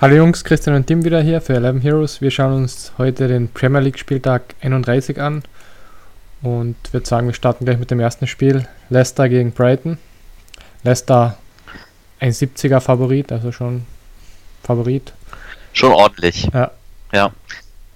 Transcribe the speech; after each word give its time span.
Hallo 0.00 0.14
Jungs, 0.14 0.44
Christian 0.44 0.76
und 0.76 0.86
Tim 0.86 1.04
wieder 1.04 1.20
hier 1.20 1.40
für 1.40 1.54
11 1.54 1.82
Heroes. 1.82 2.20
Wir 2.20 2.30
schauen 2.30 2.52
uns 2.52 2.92
heute 2.98 3.26
den 3.26 3.48
Premier 3.48 3.80
League 3.80 3.98
Spieltag 3.98 4.54
31 4.60 5.20
an 5.20 5.42
und 6.40 6.76
würde 6.92 7.04
sagen, 7.04 7.26
wir 7.26 7.34
starten 7.34 7.64
gleich 7.64 7.78
mit 7.78 7.90
dem 7.90 7.98
ersten 7.98 8.28
Spiel. 8.28 8.68
Leicester 8.90 9.28
gegen 9.28 9.50
Brighton. 9.50 9.98
Leicester 10.84 11.36
ein 12.20 12.30
70er 12.30 12.78
Favorit, 12.78 13.32
also 13.32 13.50
schon 13.50 13.86
Favorit. 14.62 15.14
Schon 15.72 15.90
ordentlich. 15.90 16.48
Ja. 16.54 16.70
ja. 17.10 17.32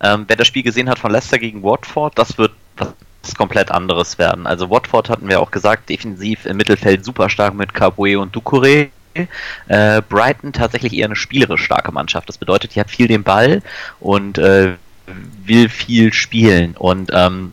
Ähm, 0.00 0.24
wer 0.26 0.34
das 0.34 0.48
Spiel 0.48 0.64
gesehen 0.64 0.88
hat 0.88 0.98
von 0.98 1.12
Leicester 1.12 1.38
gegen 1.38 1.62
Watford, 1.62 2.18
das 2.18 2.36
wird 2.36 2.50
was 2.74 3.36
komplett 3.36 3.70
anderes 3.70 4.18
werden. 4.18 4.48
Also 4.48 4.68
Watford 4.68 5.08
hatten 5.08 5.28
wir 5.28 5.40
auch 5.40 5.52
gesagt, 5.52 5.88
defensiv 5.88 6.46
im 6.46 6.56
Mittelfeld 6.56 7.04
super 7.04 7.30
stark 7.30 7.54
mit 7.54 7.72
Kabue 7.72 8.18
und 8.18 8.34
Ducouré. 8.34 8.88
Äh, 9.68 10.02
Brighton 10.08 10.52
tatsächlich 10.52 10.94
eher 10.94 11.06
eine 11.06 11.16
spielerisch 11.16 11.64
starke 11.64 11.92
Mannschaft. 11.92 12.28
Das 12.28 12.38
bedeutet, 12.38 12.74
die 12.74 12.80
hat 12.80 12.90
viel 12.90 13.08
den 13.08 13.22
Ball 13.22 13.62
und 14.00 14.38
äh, 14.38 14.74
will 15.44 15.68
viel 15.68 16.12
spielen. 16.12 16.74
Und 16.76 17.10
ähm, 17.12 17.52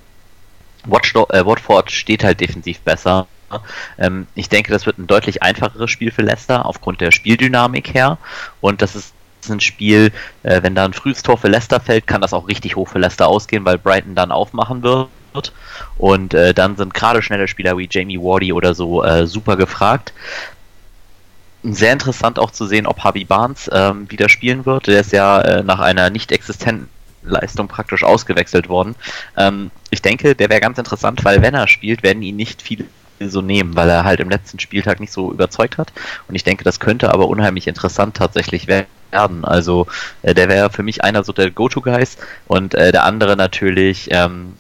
äh, 0.86 1.46
Watford 1.46 1.92
steht 1.92 2.24
halt 2.24 2.40
defensiv 2.42 2.80
besser. 2.80 3.28
Ähm, 3.98 4.28
ich 4.36 4.50
denke, 4.50 4.72
das 4.72 4.86
wird 4.86 4.98
ein 4.98 5.08
deutlich 5.08 5.42
einfacheres 5.44 5.90
Spiel 5.90 6.12
für 6.12 6.22
Leicester 6.22 6.66
aufgrund 6.66 7.02
der 7.02 7.12
Spieldynamik 7.12 7.94
her. 7.94 8.18
Und 8.62 8.82
das 8.82 8.96
ist 8.96 9.14
ein 9.50 9.60
Spiel, 9.60 10.12
äh, 10.44 10.62
wenn 10.62 10.76
da 10.76 10.86
ein 10.86 10.94
frühes 10.94 11.24
Tor 11.24 11.38
für 11.38 11.48
Leicester 11.48 11.80
fällt, 11.80 12.08
kann 12.08 12.22
das 12.22 12.34
auch 12.34 12.48
richtig 12.48 12.76
hoch 12.76 12.88
für 12.88 13.00
Leicester 13.00 13.28
ausgehen, 13.28 13.66
weil 13.66 13.78
Brighton 13.78 14.16
dann 14.16 14.32
aufmachen 14.32 14.84
wird. 14.84 15.10
Und 15.98 16.34
äh, 16.34 16.54
dann 16.54 16.76
sind 16.76 16.94
gerade 16.94 17.22
schnelle 17.22 17.48
Spieler 17.48 17.78
wie 17.78 17.88
Jamie 17.90 18.20
Wardy 18.20 18.52
oder 18.52 18.74
so 18.74 19.04
äh, 19.04 19.28
super 19.28 19.58
gefragt 19.58 20.14
sehr 21.64 21.94
interessant 21.94 22.40
auch 22.40 22.52
zu 22.52 22.66
sehen, 22.66 22.88
ob 22.88 23.04
Harvey 23.04 23.26
Barnes 23.26 23.70
ähm, 23.74 24.10
wieder 24.10 24.30
spielen 24.30 24.66
wird. 24.66 24.88
Der 24.88 25.02
ist 25.02 25.12
ja 25.12 25.42
äh, 25.42 25.64
nach 25.64 25.80
einer 25.80 26.10
nicht 26.10 26.32
existenten 26.32 26.88
Leistung 27.22 27.68
praktisch 27.68 28.04
ausgewechselt 28.04 28.70
worden. 28.70 28.96
Ähm, 29.38 29.72
ich 29.90 30.02
denke, 30.02 30.36
der 30.36 30.50
wäre 30.50 30.62
ganz 30.62 30.78
interessant, 30.78 31.26
weil 31.26 31.42
wenn 31.42 31.54
er 31.54 31.68
spielt, 31.68 32.04
werden 32.04 32.24
ihn 32.24 32.36
nicht 32.36 32.62
viele 32.62 32.86
so 33.20 33.42
nehmen, 33.42 33.76
weil 33.76 33.90
er 33.90 34.06
halt 34.06 34.22
im 34.22 34.30
letzten 34.30 34.60
Spieltag 34.60 35.02
nicht 35.02 35.12
so 35.12 35.32
überzeugt 35.32 35.78
hat. 35.78 35.92
Und 36.30 36.36
ich 36.36 36.46
denke, 36.46 36.64
das 36.64 36.80
könnte 36.80 37.14
aber 37.14 37.28
unheimlich 37.28 37.68
interessant 37.68 38.16
tatsächlich 38.16 38.68
werden. 38.68 39.44
Also 39.44 39.88
äh, 40.22 40.34
der 40.34 40.48
wäre 40.48 40.70
für 40.70 40.84
mich 40.84 41.04
einer 41.04 41.24
so 41.24 41.34
der 41.34 41.52
Go-To-Guys 41.52 42.18
und 42.48 42.76
äh, 42.76 42.92
der 42.92 43.04
andere 43.04 43.36
natürlich 43.36 44.08
ähm, 44.12 44.54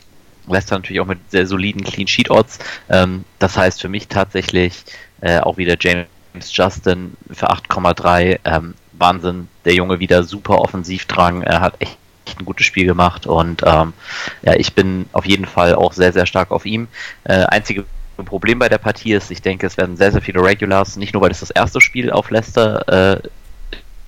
Leicester 0.47 0.75
natürlich 0.75 1.00
auch 1.00 1.05
mit 1.05 1.20
sehr 1.30 1.45
soliden 1.45 1.83
Clean 1.83 2.08
Sheet 2.08 2.30
Odds. 2.30 2.59
Ähm, 2.89 3.23
das 3.38 3.55
heißt 3.55 3.80
für 3.80 3.89
mich 3.89 4.08
tatsächlich 4.08 4.83
äh, 5.22 5.39
auch 5.39 5.58
wieder 5.58 5.77
James 5.80 6.08
Justin 6.39 7.16
für 7.31 7.49
8,3. 7.49 8.39
Ähm, 8.45 8.75
Wahnsinn, 8.94 9.47
der 9.66 9.73
Junge 9.73 9.99
wieder 9.99 10.23
super 10.23 10.59
offensiv 10.59 11.05
dran. 11.05 11.41
Er 11.41 11.61
hat 11.61 11.75
echt 11.80 11.97
ein 12.38 12.45
gutes 12.45 12.66
Spiel 12.66 12.86
gemacht 12.86 13.25
und 13.25 13.63
ähm, 13.66 13.94
ja, 14.44 14.53
ich 14.55 14.73
bin 14.73 15.05
auf 15.13 15.25
jeden 15.25 15.45
Fall 15.45 15.75
auch 15.75 15.94
sehr, 15.94 16.13
sehr 16.13 16.25
stark 16.25 16.52
auf 16.52 16.66
ihm. 16.66 16.88
Äh, 17.23 17.45
einzige 17.45 17.86
Problem 18.25 18.59
bei 18.59 18.69
der 18.69 18.77
Partie 18.77 19.13
ist, 19.13 19.31
ich 19.31 19.41
denke, 19.41 19.66
es 19.66 19.77
werden 19.77 19.97
sehr, 19.97 20.11
sehr 20.11 20.21
viele 20.21 20.44
Regulars, 20.44 20.97
nicht 20.97 21.13
nur 21.13 21.21
weil 21.23 21.31
es 21.31 21.39
das 21.39 21.52
erste 21.52 21.81
Spiel 21.81 22.11
auf 22.11 22.30
Leicester 22.30 23.21
äh, 23.21 23.21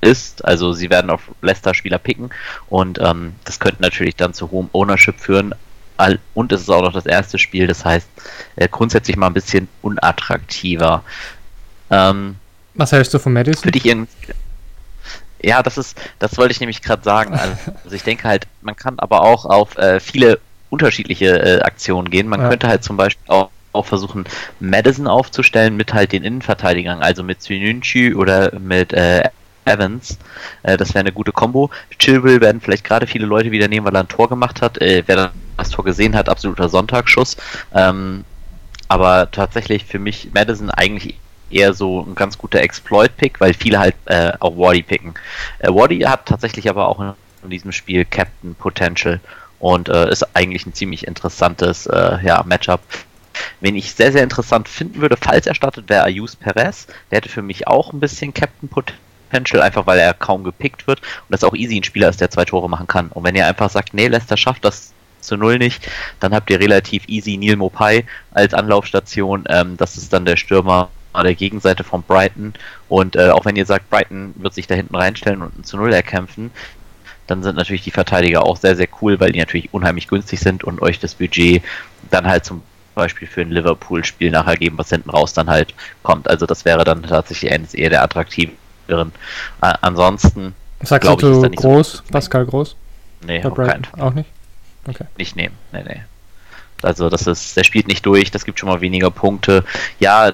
ist, 0.02 0.44
also 0.44 0.74
sie 0.74 0.90
werden 0.90 1.12
auf 1.12 1.32
Leicester-Spieler 1.42 2.00
picken 2.00 2.32
und 2.70 3.00
ähm, 3.00 3.34
das 3.46 3.60
könnte 3.60 3.82
natürlich 3.82 4.16
dann 4.16 4.34
zu 4.34 4.52
hohem 4.52 4.70
Ownership 4.74 5.20
führen. 5.20 5.54
Und 6.34 6.52
es 6.52 6.62
ist 6.62 6.70
auch 6.70 6.82
noch 6.82 6.94
das 6.94 7.06
erste 7.06 7.38
Spiel, 7.38 7.68
das 7.68 7.86
heißt 7.86 8.10
äh, 8.56 8.68
grundsätzlich 8.68 9.18
mal 9.18 9.28
ein 9.28 9.36
bisschen 9.36 9.68
unattraktiver. 9.84 11.04
Ähm, 11.92 12.36
Was 12.74 12.92
hältst 12.92 13.14
du 13.14 13.20
von 13.20 13.34
Madison? 13.34 13.72
Dich 13.72 13.86
irgendwie. 13.86 14.12
Ja, 15.44 15.64
das 15.64 15.78
ist, 15.78 16.00
das 16.20 16.38
wollte 16.38 16.52
ich 16.52 16.60
nämlich 16.60 16.82
gerade 16.82 17.04
sagen. 17.04 17.38
Also 17.84 17.96
ich 17.96 18.04
denke 18.04 18.28
halt, 18.28 18.48
man 18.62 18.76
kann 18.76 18.98
aber 19.00 19.22
auch 19.22 19.46
auf 19.46 19.78
äh, 19.78 20.00
viele 20.00 20.40
unterschiedliche 20.70 21.28
äh, 21.28 21.62
Aktionen 21.62 22.10
gehen. 22.10 22.28
Man 22.28 22.42
ja. 22.42 22.50
könnte 22.50 22.68
halt 22.68 22.84
zum 22.84 22.96
Beispiel 22.96 23.26
auch, 23.28 23.50
auch, 23.74 23.86
versuchen, 23.86 24.26
Madison 24.60 25.08
aufzustellen 25.08 25.76
mit 25.76 25.94
halt 25.94 26.14
den 26.14 26.24
Innenverteidigern, 26.24 27.02
also 27.02 27.24
mit 27.24 27.42
Synunchi 27.42 28.16
oder 28.16 28.58
mit 28.60 28.94
äh, 28.94 29.30
Evans. 29.66 30.18
Äh, 30.64 30.78
das 30.78 30.90
wäre 30.90 31.02
eine 31.02 31.12
gute 31.12 31.32
Combo. 31.32 31.70
Chilwell 32.00 32.40
werden 32.42 32.62
vielleicht 32.62 32.84
gerade 32.84 33.08
viele 33.08 33.26
Leute 33.26 33.52
wieder 33.52 33.68
nehmen, 33.68 33.86
weil 33.86 33.96
er 33.96 34.02
ein 34.02 34.08
Tor 34.08 34.30
gemacht 34.30 34.62
hat. 34.62 34.80
Äh, 34.82 35.04
wer 35.06 35.32
das 35.58 35.70
Tor 35.70 35.84
gesehen 35.84 36.16
hat, 36.16 36.30
absoluter 36.30 36.70
Sonntagsschuss. 36.70 37.38
Ähm, 37.74 38.24
aber 38.88 39.30
tatsächlich 39.32 39.86
für 39.86 40.00
mich 40.00 40.30
Madison 40.34 40.70
eigentlich 40.70 41.18
eher 41.54 41.74
so 41.74 42.02
ein 42.02 42.16
ganz 42.16 42.38
guter 42.38 42.62
Exploit-Pick, 42.62 43.40
weil 43.40 43.54
viele 43.54 43.80
halt 43.80 43.96
äh, 44.06 44.32
auch 44.40 44.58
Wardy 44.58 44.84
picken. 44.84 45.14
Äh, 45.60 45.70
Wardy 45.70 46.00
hat 46.00 46.26
tatsächlich 46.26 46.70
aber 46.70 46.88
auch 46.88 47.00
in 47.44 47.50
diesem 47.50 47.72
Spiel 47.72 48.06
Captain 48.06 48.56
Potential 48.56 49.20
und 49.60 49.90
äh, 49.90 50.10
ist 50.10 50.36
eigentlich 50.36 50.66
ein 50.66 50.74
ziemlich 50.74 51.08
interessantes 51.08 51.86
äh, 51.86 52.18
ja, 52.24 52.44
Matchup. 52.44 52.82
Wen 53.60 53.76
ich 53.76 53.94
sehr, 53.94 54.12
sehr 54.12 54.24
interessant 54.24 54.68
finden 54.68 55.02
würde, 55.02 55.18
falls 55.18 55.48
er 55.48 55.56
startet, 55.56 55.90
wäre 55.90 56.04
Ayus 56.04 56.36
Perez. 56.36 56.88
Der 57.10 57.18
hätte 57.18 57.30
für 57.30 57.42
mich 57.42 57.68
auch 57.68 57.94
ein 57.94 58.00
bisschen 58.00 58.34
Captain 58.34 58.70
Potential, 58.70 59.62
einfach 59.62 59.86
weil 59.86 60.00
er 60.00 60.14
kaum 60.14 60.44
gepickt 60.44 60.88
wird 60.88 61.00
und 61.02 61.30
das 61.30 61.44
auch 61.44 61.54
easy 61.54 61.78
ein 61.78 61.84
Spieler 61.84 62.10
ist, 62.10 62.22
der 62.22 62.32
zwei 62.32 62.46
Tore 62.46 62.70
machen 62.70 62.88
kann. 62.88 63.08
Und 63.10 63.24
wenn 63.24 63.36
ihr 63.36 63.46
einfach 63.46 63.70
sagt, 63.70 63.94
nee, 63.94 64.08
Leicester 64.08 64.38
schafft 64.38 64.66
das 64.66 64.94
zu 65.22 65.38
null 65.38 65.60
nicht, 65.60 65.88
dann 66.20 66.34
habt 66.34 66.50
ihr 66.50 66.60
relativ 66.60 67.08
easy 67.08 67.38
Neil 67.38 67.56
Mopai 67.56 68.06
als 68.32 68.54
Anlaufstation. 68.54 69.46
Ähm, 69.48 69.78
das 69.78 69.98
ist 69.98 70.12
dann 70.12 70.26
der 70.26 70.38
Stürmer 70.38 70.90
der 71.14 71.36
Gegenseite 71.36 71.84
von 71.84 72.04
Brighton. 72.04 72.54
Und 72.90 73.16
äh, 73.16 73.30
auch 73.30 73.46
wenn 73.46 73.56
ihr 73.56 73.66
sagt, 73.66 73.90
Brighton 73.90 74.34
wird 74.38 74.54
sich 74.54 74.68
da 74.68 74.76
hinten 74.76 74.96
reinstellen 74.96 75.42
und 75.42 75.66
zu 75.66 75.78
Null 75.78 75.94
erkämpfen, 75.94 76.52
dann 77.28 77.44
sind 77.44 77.56
natürlich 77.56 77.84
die 77.84 77.92
Verteidiger 77.92 78.44
auch 78.44 78.58
sehr, 78.58 78.76
sehr 78.76 78.88
cool, 79.02 79.20
weil 79.20 79.32
die 79.32 79.40
natürlich 79.40 79.74
unheimlich 79.74 80.08
günstig 80.08 80.40
sind 80.40 80.64
und 80.64 80.82
euch 80.82 81.00
das 81.00 81.16
Budget 81.16 81.64
dann 82.10 82.28
halt 82.28 82.46
zum 82.46 82.62
Beispiel 82.96 83.28
für 83.28 83.42
ein 83.42 83.52
Liverpool-Spiel 83.52 84.32
nachher 84.32 84.58
geben, 84.58 84.78
was 84.78 84.90
hinten 84.90 85.10
raus 85.10 85.34
dann 85.34 85.50
halt 85.50 85.74
kommt. 86.04 86.30
Also 86.30 86.46
das 86.46 86.66
wäre 86.66 86.84
dann 86.84 87.04
tatsächlich 87.04 87.52
eines 87.52 87.74
eher 87.74 87.90
der 87.90 88.04
attraktiveren. 88.04 89.12
Äh, 89.62 89.74
ansonsten. 89.82 90.54
Sagst 90.82 91.08
du 91.08 91.44
ist 91.44 91.56
groß, 91.56 91.92
so 91.94 92.04
Pascal 92.12 92.46
Groß? 92.46 92.76
Nee, 93.26 93.42
keinen 93.42 93.86
Fall. 93.86 94.02
Auch 94.02 94.14
nicht? 94.14 94.30
Okay. 94.88 95.06
Nicht 95.18 95.36
nehmen, 95.36 95.56
nee, 95.72 95.84
nee. 95.84 96.02
Also 96.82 97.10
das 97.10 97.28
ist, 97.28 97.56
der 97.56 97.64
spielt 97.64 97.88
nicht 97.88 98.06
durch, 98.06 98.32
das 98.32 98.46
gibt 98.46 98.60
schon 98.60 98.70
mal 98.70 98.82
weniger 98.82 99.12
Punkte. 99.12 99.64
Ja, 100.00 100.32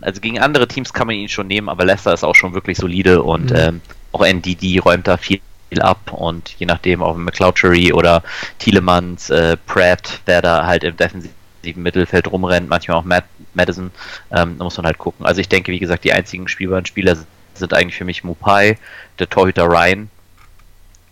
also 0.00 0.20
gegen 0.20 0.38
andere 0.38 0.68
Teams 0.68 0.92
kann 0.92 1.06
man 1.06 1.16
ihn 1.16 1.28
schon 1.28 1.46
nehmen, 1.46 1.68
aber 1.68 1.84
Leicester 1.84 2.12
ist 2.12 2.24
auch 2.24 2.34
schon 2.34 2.54
wirklich 2.54 2.78
solide 2.78 3.22
und 3.22 3.50
mhm. 3.50 3.56
ähm, 3.56 3.80
auch 4.12 4.22
NDD 4.22 4.80
räumt 4.80 5.06
da 5.06 5.16
viel 5.16 5.40
ab 5.78 6.12
und 6.12 6.54
je 6.58 6.66
nachdem 6.66 7.02
auch 7.02 7.16
McClouchery 7.16 7.92
oder 7.92 8.22
Thielemanns, 8.58 9.30
äh, 9.30 9.56
Pratt, 9.66 10.20
der 10.26 10.42
da 10.42 10.66
halt 10.66 10.82
im 10.82 10.96
defensiven 10.96 11.82
Mittelfeld 11.82 12.30
rumrennt, 12.30 12.68
manchmal 12.68 12.96
auch 12.96 13.04
Matt, 13.04 13.24
Madison, 13.54 13.90
ähm, 14.32 14.56
da 14.58 14.64
muss 14.64 14.76
man 14.76 14.86
halt 14.86 14.98
gucken. 14.98 15.26
Also 15.26 15.40
ich 15.40 15.48
denke, 15.48 15.70
wie 15.70 15.78
gesagt, 15.78 16.04
die 16.04 16.12
einzigen 16.12 16.48
spielbaren 16.48 16.86
Spieler 16.86 17.16
sind 17.54 17.72
eigentlich 17.72 17.96
für 17.96 18.04
mich 18.04 18.24
Mupai, 18.24 18.78
der 19.18 19.28
Torhüter 19.28 19.66
Ryan 19.66 20.10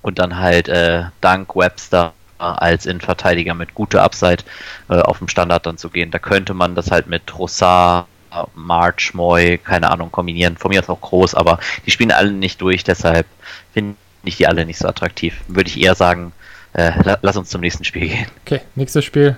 und 0.03 0.19
dann 0.19 0.37
halt 0.37 0.69
äh, 0.69 1.05
Dunk, 1.21 1.55
Webster 1.55 2.13
als 2.39 2.87
Innenverteidiger 2.87 3.55
mit 3.55 3.75
guter 3.75 4.03
Upside 4.03 4.45
äh, 4.89 5.01
auf 5.01 5.19
dem 5.19 5.29
Standard 5.29 5.67
dann 5.67 5.77
zu 5.77 5.91
gehen. 5.91 6.11
Da 6.11 6.19
könnte 6.19 6.55
man 6.55 6.75
das 6.75 6.91
halt 6.91 7.09
mit 7.09 7.37
Rossard 7.37 8.07
March, 8.55 9.15
Moy, 9.15 9.59
keine 9.59 9.91
Ahnung, 9.91 10.11
kombinieren. 10.11 10.57
Von 10.57 10.71
mir 10.71 10.81
ist 10.81 10.91
auch 10.91 11.01
groß, 11.01 11.35
aber 11.35 11.59
die 11.87 11.91
spielen 11.91 12.13
alle 12.13 12.33
nicht 12.33 12.61
durch, 12.61 12.85
deshalb 12.85 13.27
finde 13.73 13.97
ich 14.25 14.37
die 14.37 14.47
alle 14.47 14.67
nicht 14.67 14.79
so 14.79 14.89
attraktiv. 14.89 15.37
Würde 15.49 15.71
ich 15.71 15.81
eher 15.81 15.95
sagen, 15.95 16.33
äh, 16.75 16.93
lass 17.23 17.37
uns 17.37 17.51
zum 17.51 17.61
nächsten 17.61 17.85
Spiel 17.85 18.09
gehen. 18.09 18.27
Okay, 18.45 18.61
nächstes 18.75 19.05
Spiel. 19.05 19.37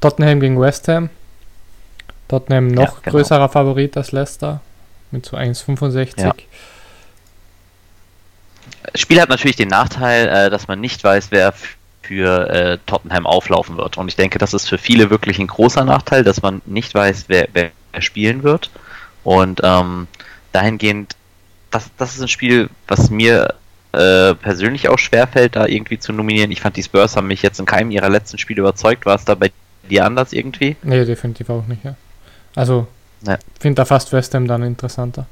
Tottenham 0.00 0.40
gegen 0.40 0.60
West 0.60 0.88
Ham. 0.88 1.10
Tottenham 2.28 2.68
noch 2.68 2.82
ja, 2.82 3.00
genau. 3.02 3.16
größerer 3.16 3.48
Favorit 3.48 3.96
als 3.96 4.12
Leicester 4.12 4.60
mit 5.10 5.26
so 5.26 5.36
1,65. 5.36 6.20
Ja. 6.20 6.32
Das 8.90 9.00
Spiel 9.00 9.20
hat 9.20 9.28
natürlich 9.28 9.56
den 9.56 9.68
Nachteil, 9.68 10.28
äh, 10.28 10.50
dass 10.50 10.66
man 10.66 10.80
nicht 10.80 11.02
weiß, 11.04 11.28
wer 11.30 11.52
für 12.02 12.50
äh, 12.50 12.78
Tottenham 12.86 13.26
auflaufen 13.26 13.76
wird. 13.76 13.96
Und 13.96 14.08
ich 14.08 14.16
denke, 14.16 14.38
das 14.38 14.54
ist 14.54 14.68
für 14.68 14.78
viele 14.78 15.10
wirklich 15.10 15.38
ein 15.38 15.46
großer 15.46 15.84
Nachteil, 15.84 16.24
dass 16.24 16.42
man 16.42 16.60
nicht 16.66 16.94
weiß, 16.94 17.24
wer, 17.28 17.48
wer 17.52 17.70
spielen 18.00 18.42
wird. 18.42 18.70
Und 19.24 19.60
ähm, 19.62 20.08
dahingehend, 20.52 21.16
das, 21.70 21.90
das 21.96 22.14
ist 22.14 22.22
ein 22.22 22.28
Spiel, 22.28 22.68
was 22.88 23.10
mir 23.10 23.54
äh, 23.92 24.34
persönlich 24.34 24.88
auch 24.88 24.98
schwerfällt, 24.98 25.56
da 25.56 25.66
irgendwie 25.66 25.98
zu 25.98 26.12
nominieren. 26.12 26.50
Ich 26.50 26.60
fand, 26.60 26.76
die 26.76 26.82
Spurs 26.82 27.16
haben 27.16 27.28
mich 27.28 27.42
jetzt 27.42 27.60
in 27.60 27.66
keinem 27.66 27.90
ihrer 27.90 28.08
letzten 28.08 28.38
Spiele 28.38 28.60
überzeugt. 28.60 29.06
War 29.06 29.16
es 29.16 29.24
da 29.24 29.34
bei 29.34 29.50
dir 29.88 30.04
anders 30.04 30.32
irgendwie? 30.32 30.76
Nee, 30.82 31.04
definitiv 31.04 31.50
auch 31.50 31.66
nicht, 31.66 31.84
ja. 31.84 31.94
Also, 32.54 32.86
ja. 33.26 33.38
finde 33.60 33.76
da 33.76 33.84
fast 33.84 34.12
West 34.12 34.34
Ham 34.34 34.46
dann 34.46 34.62
interessanter. 34.62 35.26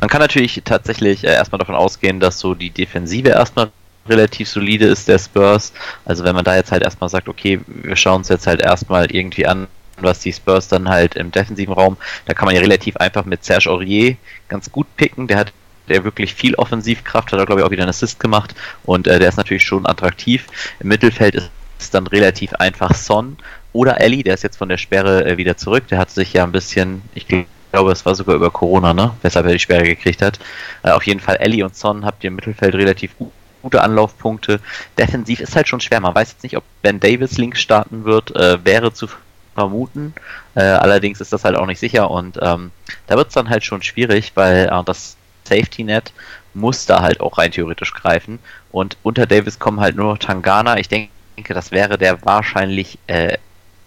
Man 0.00 0.08
kann 0.08 0.20
natürlich 0.20 0.62
tatsächlich 0.64 1.24
äh, 1.24 1.32
erstmal 1.32 1.58
davon 1.58 1.74
ausgehen, 1.74 2.20
dass 2.20 2.38
so 2.38 2.54
die 2.54 2.70
Defensive 2.70 3.30
erstmal 3.30 3.70
relativ 4.08 4.48
solide 4.48 4.86
ist 4.86 5.08
der 5.08 5.18
Spurs. 5.18 5.72
Also 6.04 6.24
wenn 6.24 6.34
man 6.34 6.44
da 6.44 6.56
jetzt 6.56 6.72
halt 6.72 6.82
erstmal 6.82 7.08
sagt, 7.08 7.28
okay, 7.28 7.60
wir 7.66 7.96
schauen 7.96 8.18
uns 8.18 8.28
jetzt 8.28 8.46
halt 8.46 8.60
erstmal 8.60 9.10
irgendwie 9.10 9.46
an, 9.46 9.66
was 10.00 10.20
die 10.20 10.32
Spurs 10.32 10.68
dann 10.68 10.88
halt 10.88 11.14
im 11.14 11.30
defensiven 11.30 11.74
Raum, 11.74 11.96
da 12.26 12.34
kann 12.34 12.46
man 12.46 12.54
ja 12.54 12.60
relativ 12.60 12.96
einfach 12.96 13.24
mit 13.24 13.44
Serge 13.44 13.70
Aurier 13.70 14.16
ganz 14.48 14.70
gut 14.70 14.86
picken. 14.96 15.26
Der 15.26 15.38
hat 15.38 15.52
der 15.88 16.04
wirklich 16.04 16.34
viel 16.34 16.54
Offensivkraft, 16.54 17.32
hat 17.32 17.38
er 17.38 17.46
glaube 17.46 17.60
ich 17.60 17.66
auch 17.66 17.70
wieder 17.70 17.82
einen 17.82 17.90
Assist 17.90 18.18
gemacht 18.18 18.54
und 18.84 19.06
äh, 19.06 19.18
der 19.18 19.28
ist 19.28 19.36
natürlich 19.36 19.64
schon 19.64 19.86
attraktiv. 19.86 20.46
Im 20.80 20.88
Mittelfeld 20.88 21.34
ist 21.34 21.50
es 21.78 21.90
dann 21.90 22.06
relativ 22.06 22.54
einfach 22.54 22.94
Son 22.94 23.36
oder 23.72 24.00
Ellie, 24.00 24.22
der 24.22 24.34
ist 24.34 24.42
jetzt 24.42 24.56
von 24.56 24.68
der 24.68 24.78
Sperre 24.78 25.26
äh, 25.26 25.36
wieder 25.36 25.56
zurück. 25.56 25.86
Der 25.88 25.98
hat 25.98 26.10
sich 26.10 26.32
ja 26.32 26.44
ein 26.44 26.52
bisschen, 26.52 27.02
ich 27.14 27.26
glaube, 27.26 27.92
es 27.92 28.06
war 28.06 28.14
sogar 28.14 28.36
über 28.36 28.50
Corona, 28.50 28.94
ne? 28.94 29.12
Weshalb 29.22 29.46
er 29.46 29.52
die 29.52 29.58
Sperre 29.58 29.84
gekriegt 29.84 30.22
hat. 30.22 30.38
Äh, 30.82 30.92
auf 30.92 31.04
jeden 31.04 31.20
Fall 31.20 31.36
Ellie 31.36 31.64
und 31.64 31.76
Son 31.76 32.04
habt 32.04 32.24
ihr 32.24 32.28
im 32.28 32.36
Mittelfeld 32.36 32.74
relativ 32.74 33.18
gut 33.18 33.32
gute 33.64 33.80
Anlaufpunkte. 33.82 34.60
Defensiv 34.98 35.40
ist 35.40 35.56
halt 35.56 35.68
schon 35.68 35.80
schwer. 35.80 35.98
Man 35.98 36.14
weiß 36.14 36.32
jetzt 36.32 36.42
nicht, 36.42 36.56
ob 36.56 36.64
Ben 36.82 37.00
Davis 37.00 37.38
links 37.38 37.62
starten 37.62 38.04
wird. 38.04 38.36
Äh, 38.36 38.62
wäre 38.64 38.92
zu 38.92 39.08
vermuten. 39.54 40.14
Äh, 40.54 40.62
allerdings 40.62 41.20
ist 41.20 41.32
das 41.32 41.44
halt 41.44 41.56
auch 41.56 41.66
nicht 41.66 41.80
sicher 41.80 42.10
und 42.10 42.38
ähm, 42.42 42.70
da 43.06 43.16
wird 43.16 43.28
es 43.28 43.34
dann 43.34 43.48
halt 43.48 43.64
schon 43.64 43.82
schwierig, 43.82 44.32
weil 44.34 44.66
äh, 44.66 44.84
das 44.84 45.16
Safety 45.44 45.84
Net 45.84 46.12
muss 46.54 46.86
da 46.86 47.02
halt 47.02 47.20
auch 47.20 47.38
rein 47.38 47.52
theoretisch 47.52 47.92
greifen. 47.92 48.38
Und 48.70 48.96
unter 49.02 49.26
Davis 49.26 49.58
kommen 49.58 49.80
halt 49.80 49.96
nur 49.96 50.12
noch 50.12 50.18
Tangana. 50.18 50.78
Ich 50.78 50.88
denke, 50.88 51.10
das 51.48 51.70
wäre 51.70 51.98
der 51.98 52.24
wahrscheinlich, 52.24 52.98
äh, 53.06 53.38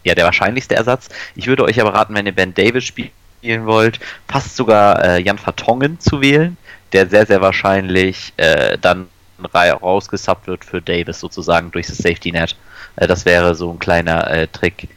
ja, 0.04 0.16
der 0.16 0.26
wahrscheinlichste 0.26 0.76
Ersatz. 0.76 1.10
Ich 1.36 1.48
würde 1.48 1.64
euch 1.64 1.80
aber 1.82 1.94
raten, 1.94 2.14
wenn 2.16 2.26
ihr 2.26 2.36
Ben 2.36 2.54
Davis 2.54 2.86
spielen 2.86 3.12
wollt, 3.66 4.00
fast 4.28 4.56
sogar 4.56 5.04
äh, 5.04 5.22
Jan 5.22 5.38
Vertongen 5.38 6.00
zu 6.00 6.22
wählen, 6.22 6.58
der 6.94 7.08
sehr, 7.08 7.26
sehr 7.26 7.42
wahrscheinlich 7.42 8.34
äh, 8.38 8.78
dann 8.78 9.08
rausgesubbt 9.56 10.48
wird 10.48 10.66
für 10.66 10.82
Davis 10.82 11.20
sozusagen 11.20 11.72
durch 11.72 11.88
das 11.88 11.98
Safety 11.98 12.32
Net. 12.32 12.56
Äh, 12.96 13.08
das 13.08 13.26
wäre 13.26 13.56
so 13.56 13.72
ein 13.72 13.80
kleiner 13.80 14.30
äh, 14.30 14.48
Trick. 14.48 14.88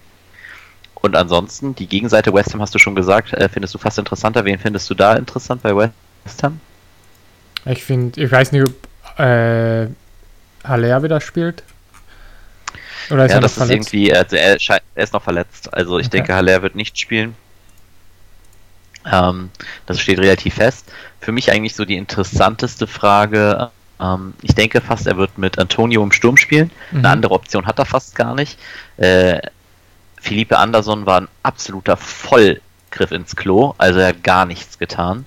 Und 1.03 1.17
ansonsten, 1.17 1.75
die 1.75 1.87
Gegenseite 1.87 2.33
West 2.35 2.53
Ham 2.53 2.61
hast 2.61 2.75
du 2.75 2.79
schon 2.79 2.95
gesagt, 2.95 3.33
äh, 3.33 3.49
findest 3.49 3.75
du 3.75 3.79
fast 3.79 3.99
interessanter. 3.99 4.45
Wen 4.45 4.59
findest 4.59 4.89
du 4.91 4.95
da 4.95 5.15
interessant 5.15 5.63
bei 5.63 5.75
West 5.75 6.43
Ham? 6.43 6.61
Ich 7.65 7.83
finde, 7.85 8.23
ich 8.23 8.31
weiß 8.31 8.53
nicht, 8.53 8.69
ob 8.69 9.19
äh, 9.19 9.89
Haller 10.65 11.03
wieder 11.03 11.21
spielt. 11.21 11.63
Oder 13.11 13.25
ist 13.25 13.33
ja, 13.33 13.39
er 13.39 13.41
das 13.41 13.57
ist 13.57 13.71
irgendwie, 13.71 14.15
also 14.15 14.37
er, 14.37 14.57
er, 14.95 15.03
ist 15.03 15.13
noch 15.13 15.23
verletzt. 15.23 15.73
Also 15.73 15.99
ich 15.99 16.07
okay. 16.07 16.19
denke, 16.19 16.35
Haller 16.35 16.63
wird 16.63 16.75
nicht 16.75 16.99
spielen. 16.99 17.35
Ähm, 19.11 19.51
das 19.87 20.01
steht 20.01 20.19
relativ 20.19 20.55
fest. 20.55 20.93
Für 21.21 21.33
mich 21.33 21.51
eigentlich 21.51 21.75
so 21.75 21.85
die 21.85 21.97
interessanteste 21.97 22.87
Frage. 22.87 23.71
Ähm, 24.01 24.35
ich 24.43 24.55
denke 24.55 24.81
fast, 24.81 25.07
er 25.07 25.17
wird 25.17 25.39
mit 25.39 25.59
Antonio 25.59 26.03
im 26.03 26.13
Sturm 26.13 26.37
spielen. 26.37 26.71
Mhm. 26.91 26.99
Eine 26.99 27.09
andere 27.09 27.35
Option 27.35 27.67
hat 27.67 27.79
er 27.79 27.87
fast 27.87 28.15
gar 28.15 28.35
nicht. 28.35 28.59
Äh, 28.99 29.41
Philippe 30.21 30.59
Anderson 30.59 31.07
war 31.07 31.23
ein 31.23 31.29
absoluter 31.43 31.97
Vollgriff 31.97 33.11
ins 33.11 33.37
Klo, 33.37 33.75
also 33.79 34.01
er 34.01 34.09
hat 34.09 34.23
gar 34.23 34.47
nichts 34.47 34.79
getan. 34.79 35.27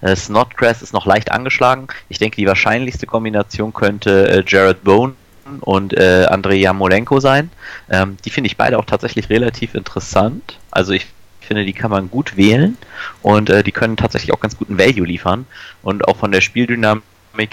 Äh, 0.00 0.14
Snodgrass 0.16 0.82
ist 0.82 0.92
noch 0.92 1.06
leicht 1.06 1.32
angeschlagen. 1.32 1.88
Ich 2.08 2.18
denke, 2.18 2.36
die 2.36 2.46
wahrscheinlichste 2.46 3.06
Kombination 3.06 3.72
könnte 3.72 4.28
äh, 4.28 4.44
Jared 4.46 4.84
Bone 4.84 5.14
und 5.60 5.96
äh, 5.96 6.26
Andrei 6.28 6.56
Jamolenko 6.56 7.20
sein. 7.20 7.50
Ähm, 7.88 8.16
die 8.24 8.30
finde 8.30 8.48
ich 8.48 8.56
beide 8.56 8.78
auch 8.78 8.84
tatsächlich 8.84 9.30
relativ 9.30 9.74
interessant. 9.74 10.58
Also 10.70 10.92
ich 10.92 11.06
finde, 11.40 11.64
die 11.64 11.72
kann 11.72 11.90
man 11.90 12.10
gut 12.10 12.36
wählen 12.36 12.76
und 13.22 13.48
äh, 13.48 13.62
die 13.62 13.72
können 13.72 13.96
tatsächlich 13.96 14.32
auch 14.32 14.40
ganz 14.40 14.56
guten 14.56 14.78
Value 14.78 15.06
liefern. 15.06 15.46
Und 15.82 16.06
auch 16.08 16.16
von 16.16 16.32
der 16.32 16.40
Spieldynamik 16.40 17.02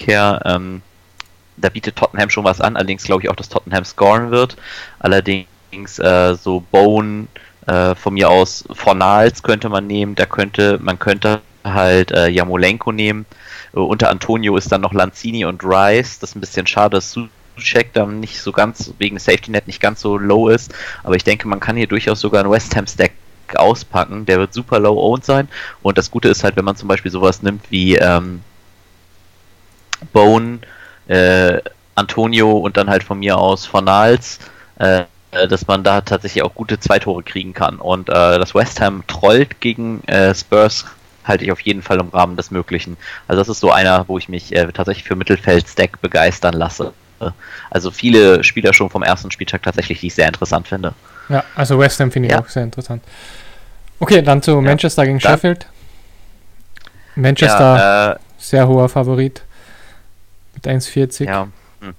her, 0.07 0.41
ähm, 0.45 0.81
da 1.55 1.69
bietet 1.69 1.95
Tottenham 1.95 2.29
schon 2.29 2.43
was 2.43 2.59
an. 2.59 2.75
Allerdings 2.75 3.03
glaube 3.03 3.23
ich 3.23 3.29
auch, 3.29 3.35
dass 3.35 3.49
Tottenham 3.49 3.85
scoren 3.85 4.31
wird. 4.31 4.57
Allerdings 4.99 5.47
äh, 5.99 6.35
so 6.35 6.63
Bone 6.71 7.27
äh, 7.67 7.95
von 7.95 8.13
mir 8.13 8.29
aus 8.29 8.65
Fornals 8.71 9.43
könnte 9.43 9.69
man 9.69 9.87
nehmen, 9.87 10.15
da 10.15 10.25
könnte, 10.25 10.79
man 10.81 10.99
könnte 10.99 11.41
halt 11.63 12.11
äh, 12.11 12.27
Jamolenko 12.29 12.91
nehmen. 12.91 13.25
Äh, 13.73 13.79
unter 13.79 14.09
Antonio 14.09 14.57
ist 14.57 14.71
dann 14.71 14.81
noch 14.81 14.93
Lanzini 14.93 15.45
und 15.45 15.63
Rice. 15.63 16.19
Das 16.19 16.31
ist 16.31 16.35
ein 16.35 16.41
bisschen 16.41 16.67
schade, 16.67 16.97
dass 16.97 17.11
Suchek 17.11 17.93
dann 17.93 18.19
nicht 18.19 18.41
so 18.41 18.51
ganz, 18.51 18.93
wegen 18.97 19.19
Safety 19.19 19.51
Net 19.51 19.67
nicht 19.67 19.81
ganz 19.81 20.01
so 20.01 20.17
low 20.17 20.49
ist. 20.49 20.73
Aber 21.03 21.15
ich 21.15 21.23
denke, 21.23 21.47
man 21.47 21.59
kann 21.59 21.75
hier 21.75 21.87
durchaus 21.87 22.19
sogar 22.19 22.41
einen 22.41 22.51
West 22.51 22.75
Ham 22.75 22.87
Stack 22.87 23.11
auspacken. 23.55 24.25
Der 24.25 24.39
wird 24.39 24.53
super 24.53 24.79
low 24.79 24.99
owned 24.99 25.25
sein. 25.25 25.47
Und 25.81 25.97
das 25.97 26.11
Gute 26.11 26.29
ist 26.29 26.43
halt, 26.43 26.55
wenn 26.55 26.65
man 26.65 26.75
zum 26.75 26.87
Beispiel 26.87 27.11
sowas 27.11 27.41
nimmt 27.41 27.63
wie 27.69 27.95
ähm, 27.95 28.41
Bone, 30.11 30.59
äh, 31.07 31.61
Antonio 31.95 32.51
und 32.51 32.77
dann 32.77 32.89
halt 32.89 33.03
von 33.03 33.19
mir 33.19 33.37
aus 33.37 33.65
Fornals, 33.65 34.39
äh, 34.79 35.03
dass 35.47 35.67
man 35.67 35.83
da 35.83 36.01
tatsächlich 36.01 36.43
auch 36.43 36.53
gute 36.53 36.79
Zweitore 36.79 37.23
kriegen 37.23 37.53
kann. 37.53 37.77
Und 37.77 38.09
äh, 38.09 38.39
das 38.39 38.55
West 38.55 38.81
Ham 38.81 39.03
trollt 39.07 39.59
gegen 39.61 40.03
äh, 40.05 40.33
Spurs 40.33 40.85
halte 41.23 41.45
ich 41.45 41.51
auf 41.51 41.61
jeden 41.61 41.81
Fall 41.81 41.99
im 41.99 42.09
Rahmen 42.09 42.35
des 42.35 42.51
Möglichen. 42.51 42.97
Also 43.27 43.41
das 43.41 43.49
ist 43.49 43.59
so 43.59 43.71
einer, 43.71 44.07
wo 44.07 44.17
ich 44.17 44.29
mich 44.29 44.53
äh, 44.53 44.71
tatsächlich 44.71 45.05
für 45.05 45.15
Mittelfeld-Stack 45.15 46.01
begeistern 46.01 46.53
lasse. 46.53 46.93
Also 47.69 47.91
viele 47.91 48.43
Spieler 48.43 48.73
schon 48.73 48.89
vom 48.89 49.03
ersten 49.03 49.31
Spieltag 49.31 49.63
tatsächlich, 49.63 50.01
die 50.01 50.07
ich 50.07 50.15
sehr 50.15 50.27
interessant 50.27 50.67
finde. 50.67 50.93
Ja, 51.29 51.43
also 51.55 51.79
West 51.79 51.99
Ham 52.01 52.11
finde 52.11 52.27
ich 52.27 52.33
ja. 52.33 52.41
auch 52.41 52.49
sehr 52.49 52.63
interessant. 52.63 53.03
Okay, 53.99 54.21
dann 54.21 54.41
zu 54.41 54.59
Manchester 54.59 55.03
ja, 55.03 55.07
gegen 55.07 55.21
Sheffield. 55.21 55.67
Manchester, 57.15 57.77
ja, 57.77 58.11
äh, 58.13 58.19
sehr 58.37 58.67
hoher 58.67 58.89
Favorit 58.89 59.43
mit 60.55 60.67
1,40. 60.67 61.25
Ja. 61.25 61.47
Hm. 61.79 61.93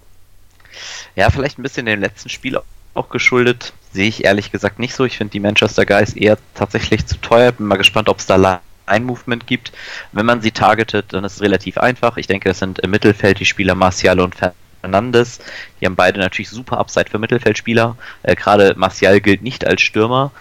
ja, 1.15 1.31
vielleicht 1.31 1.59
ein 1.59 1.63
bisschen 1.63 1.87
dem 1.87 2.01
letzten 2.01 2.29
Spiel 2.29 2.59
auch 2.95 3.09
geschuldet. 3.09 3.73
Sehe 3.93 4.09
ich 4.09 4.25
ehrlich 4.25 4.51
gesagt 4.51 4.79
nicht 4.79 4.95
so. 4.95 5.05
Ich 5.05 5.17
finde 5.17 5.33
die 5.33 5.41
Manchester 5.41 5.87
Guys 5.87 6.15
eher 6.15 6.39
tatsächlich 6.55 7.07
zu 7.07 7.17
teuer. 7.21 7.53
Bin 7.53 7.67
mal 7.67 7.77
gespannt, 7.77 8.09
ob 8.09 8.19
es 8.19 8.27
da 8.27 8.61
ein 8.87 9.05
Movement 9.05 9.47
gibt. 9.47 9.73
Wenn 10.13 10.27
man 10.27 10.41
sie 10.41 10.51
targetet, 10.51 11.07
dann 11.11 11.25
ist 11.25 11.35
es 11.35 11.43
relativ 11.43 11.79
einfach. 11.79 12.17
Ich 12.17 12.27
denke, 12.27 12.51
es 12.51 12.59
sind 12.59 12.79
im 12.81 12.91
Mittelfeld 12.91 13.41
die 13.41 13.45
Spieler 13.45 13.75
Martial 13.75 14.21
und 14.21 14.35
Fernandes. 14.81 15.39
Die 15.81 15.87
haben 15.87 15.97
beide 15.97 16.21
natürlich 16.21 16.51
super 16.51 16.79
Upside 16.79 17.11
für 17.11 17.19
Mittelfeldspieler. 17.19 17.97
Äh, 18.23 18.35
Gerade 18.37 18.75
Martial 18.77 19.21
gilt 19.21 19.43
nicht 19.43 19.67
als 19.67 19.83
Stürmer. 19.83 20.33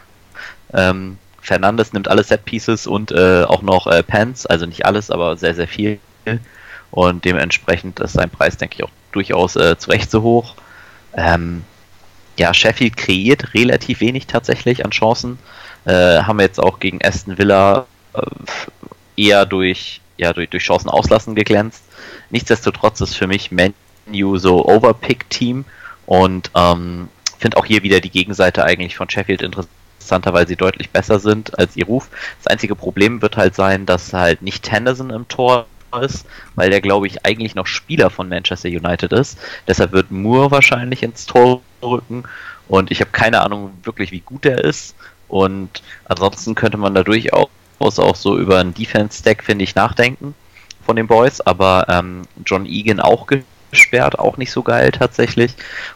Ähm, 0.74 1.18
Fernandes 1.42 1.94
nimmt 1.94 2.08
alle 2.08 2.24
Set 2.24 2.46
Pieces 2.46 2.88
und 2.88 3.12
äh, 3.12 3.44
auch 3.44 3.62
noch 3.62 3.88
äh, 3.88 4.02
Pants, 4.02 4.46
also 4.46 4.66
nicht 4.66 4.86
alles, 4.86 5.12
aber 5.12 5.36
sehr, 5.36 5.56
sehr 5.56 5.68
viel. 5.68 6.00
Und 6.90 7.26
dementsprechend 7.26 8.00
ist 8.00 8.14
sein 8.14 8.30
Preis, 8.30 8.58
denke 8.58 8.76
ich, 8.78 8.84
auch 8.84 8.90
durchaus 9.12 9.56
äh, 9.56 9.78
zu 9.78 9.90
Recht 9.90 10.10
so 10.10 10.22
hoch. 10.22 10.56
Ähm, 11.16 11.64
ja, 12.38 12.54
Sheffield 12.54 12.98
kreiert 12.98 13.54
relativ 13.54 14.00
wenig 14.02 14.28
tatsächlich 14.28 14.84
an 14.84 14.92
Chancen. 14.92 15.38
Äh, 15.86 16.24
haben 16.24 16.38
wir 16.38 16.46
jetzt 16.46 16.60
auch 16.60 16.80
gegen 16.80 17.04
Aston 17.04 17.38
Villa 17.38 17.86
äh, 18.14 18.22
eher 19.16 19.46
durch, 19.46 20.02
ja, 20.18 20.34
durch, 20.34 20.50
durch 20.50 20.64
Chancen 20.64 20.90
auslassen 20.90 21.36
geglänzt. 21.36 21.84
Nichtsdestotrotz 22.30 23.02
ist 23.02 23.16
für 23.16 23.28
mich 23.28 23.52
Menu 23.52 24.38
so 24.38 24.66
Overpick-Team 24.66 25.66
und 26.06 26.52
ähm, 26.56 27.10
finde 27.38 27.58
auch 27.58 27.66
hier 27.66 27.84
wieder 27.84 28.00
die 28.00 28.10
Gegenseite 28.10 28.64
eigentlich 28.64 28.96
von 28.96 29.10
Sheffield 29.10 29.42
interessanter, 29.42 30.34
weil 30.34 30.48
sie 30.48 30.56
deutlich 30.56 30.90
besser 30.90 31.20
sind 31.20 31.58
als 31.60 31.76
ihr 31.76 31.86
Ruf. 31.86 32.10
Das 32.42 32.52
einzige 32.52 32.76
Problem 32.76 33.22
wird 33.22 33.38
halt 33.38 33.56
sein, 33.56 33.86
dass 33.86 34.14
halt 34.14 34.42
nicht 34.42 34.72
Henderson 34.72 35.10
im 35.10 35.28
Tor 35.28 35.68
ist, 36.02 36.26
weil 36.56 36.70
der, 36.70 36.82
glaube 36.82 37.08
ich, 37.08 37.26
eigentlich 37.26 37.56
noch 37.56 37.68
Spieler 37.68 38.10
von 38.10 38.30
Manchester 38.30 38.70
United 38.70 39.14
ist. 39.14 39.38
Deshalb 39.68 39.92
wird 39.92 40.12
Moore 40.12 40.52
wahrscheinlich 40.52 41.04
ins 41.04 41.26
Tor 41.26 41.62
rücken 41.82 42.24
und 42.68 42.92
ich 42.92 43.02
habe 43.02 43.12
keine 43.12 43.42
Ahnung 43.42 43.72
wirklich, 43.84 44.12
wie 44.12 44.22
gut 44.22 44.46
er 44.46 44.64
ist. 44.64 44.96
Und 45.28 45.82
ansonsten 46.06 46.56
könnte 46.56 46.78
man 46.78 46.94
da 46.94 47.04
durchaus 47.04 47.50
auch 47.80 48.16
so 48.16 48.38
über 48.38 48.60
einen 48.60 48.74
Defense-Stack, 48.74 49.44
finde 49.44 49.64
ich, 49.64 49.76
nachdenken 49.76 50.36
von 50.86 50.96
den 50.96 51.08
Boys, 51.08 51.42
aber 51.42 51.86
ähm, 51.90 52.24
John 52.46 52.66
Egan 52.66 53.00
auch 53.00 53.28
gesperrt, 53.72 54.20
auch 54.20 54.38
nicht 54.38 54.52
so 54.52 54.64
geil 54.64 54.92
tatsächlich. 54.92 55.54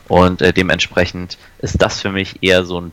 Und 0.08 0.42
äh, 0.42 0.54
dementsprechend 0.54 1.38
ist 1.60 1.82
das 1.82 2.02
für 2.02 2.12
mich 2.12 2.42
eher 2.42 2.66
so 2.66 2.82
ein 2.82 2.92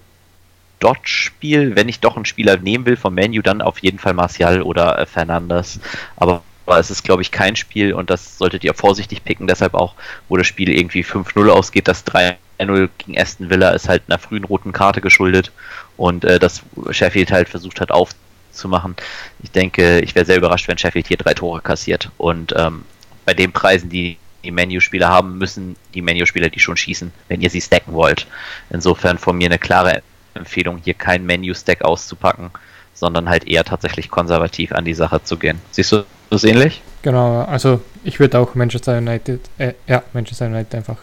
Dodge-Spiel. 0.80 1.76
Wenn 1.76 1.88
ich 1.88 2.00
doch 2.00 2.16
einen 2.16 2.26
Spieler 2.26 2.58
nehmen 2.58 2.84
will 2.84 2.96
vom 2.96 3.14
Menu, 3.14 3.42
dann 3.42 3.62
auf 3.62 3.78
jeden 3.78 3.98
Fall 3.98 4.14
Martial 4.14 4.62
oder 4.62 4.98
äh, 4.98 5.06
Fernandes. 5.06 5.80
Aber 6.16 6.42
aber 6.66 6.78
es 6.78 6.90
ist, 6.90 7.04
glaube 7.04 7.22
ich, 7.22 7.30
kein 7.30 7.56
Spiel 7.56 7.92
und 7.92 8.10
das 8.10 8.38
solltet 8.38 8.64
ihr 8.64 8.74
vorsichtig 8.74 9.24
picken, 9.24 9.46
deshalb 9.46 9.74
auch, 9.74 9.94
wo 10.28 10.36
das 10.36 10.46
Spiel 10.46 10.70
irgendwie 10.70 11.04
5-0 11.04 11.48
ausgeht, 11.48 11.88
das 11.88 12.06
3-0 12.06 12.88
gegen 12.98 13.18
Aston 13.18 13.50
Villa 13.50 13.70
ist 13.70 13.88
halt 13.88 14.02
einer 14.06 14.18
frühen 14.18 14.44
roten 14.44 14.72
Karte 14.72 15.00
geschuldet 15.00 15.52
und 15.96 16.24
äh, 16.24 16.38
das 16.38 16.62
Sheffield 16.90 17.32
halt 17.32 17.48
versucht 17.48 17.80
hat 17.80 17.90
aufzumachen. 17.90 18.96
Ich 19.42 19.50
denke, 19.50 20.00
ich 20.00 20.14
wäre 20.14 20.26
sehr 20.26 20.36
überrascht, 20.36 20.68
wenn 20.68 20.78
Sheffield 20.78 21.08
hier 21.08 21.18
drei 21.18 21.34
Tore 21.34 21.60
kassiert 21.60 22.10
und 22.16 22.54
ähm, 22.56 22.84
bei 23.24 23.34
den 23.34 23.52
Preisen, 23.52 23.88
die 23.88 24.18
die 24.44 24.50
Menu-Spieler 24.50 25.08
haben, 25.08 25.38
müssen 25.38 25.76
die 25.94 26.02
Menu-Spieler 26.02 26.50
die 26.50 26.60
schon 26.60 26.76
schießen, 26.76 27.12
wenn 27.28 27.40
ihr 27.40 27.50
sie 27.50 27.60
stacken 27.60 27.94
wollt. 27.94 28.26
Insofern 28.70 29.18
von 29.18 29.36
mir 29.36 29.46
eine 29.46 29.58
klare 29.58 30.02
Empfehlung, 30.34 30.80
hier 30.84 30.94
kein 30.94 31.24
Menu-Stack 31.24 31.82
auszupacken, 31.82 32.50
sondern 32.94 33.28
halt 33.28 33.46
eher 33.46 33.64
tatsächlich 33.64 34.10
konservativ 34.10 34.72
an 34.72 34.84
die 34.84 34.94
Sache 34.94 35.22
zu 35.22 35.36
gehen. 35.36 35.60
Siehst 35.70 35.92
du 35.92 36.04
das 36.30 36.44
ähnlich? 36.44 36.82
Genau, 37.02 37.42
also 37.42 37.80
ich 38.02 38.20
würde 38.20 38.38
auch 38.38 38.54
Manchester 38.54 38.96
United, 38.98 39.40
äh, 39.58 39.74
ja, 39.86 40.02
Manchester 40.12 40.46
United 40.46 40.74
einfach 40.74 40.96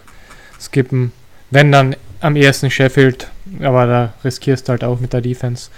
skippen. 0.59 1.11
Wenn 1.51 1.71
dann 1.71 1.95
am 2.21 2.35
ersten 2.35 2.71
Sheffield, 2.71 3.27
aber 3.61 3.85
da 3.85 4.13
riskierst 4.23 4.67
du 4.67 4.71
halt 4.71 4.83
auch 4.83 4.99
mit 4.99 5.13
der 5.13 5.21
Defense. 5.21 5.69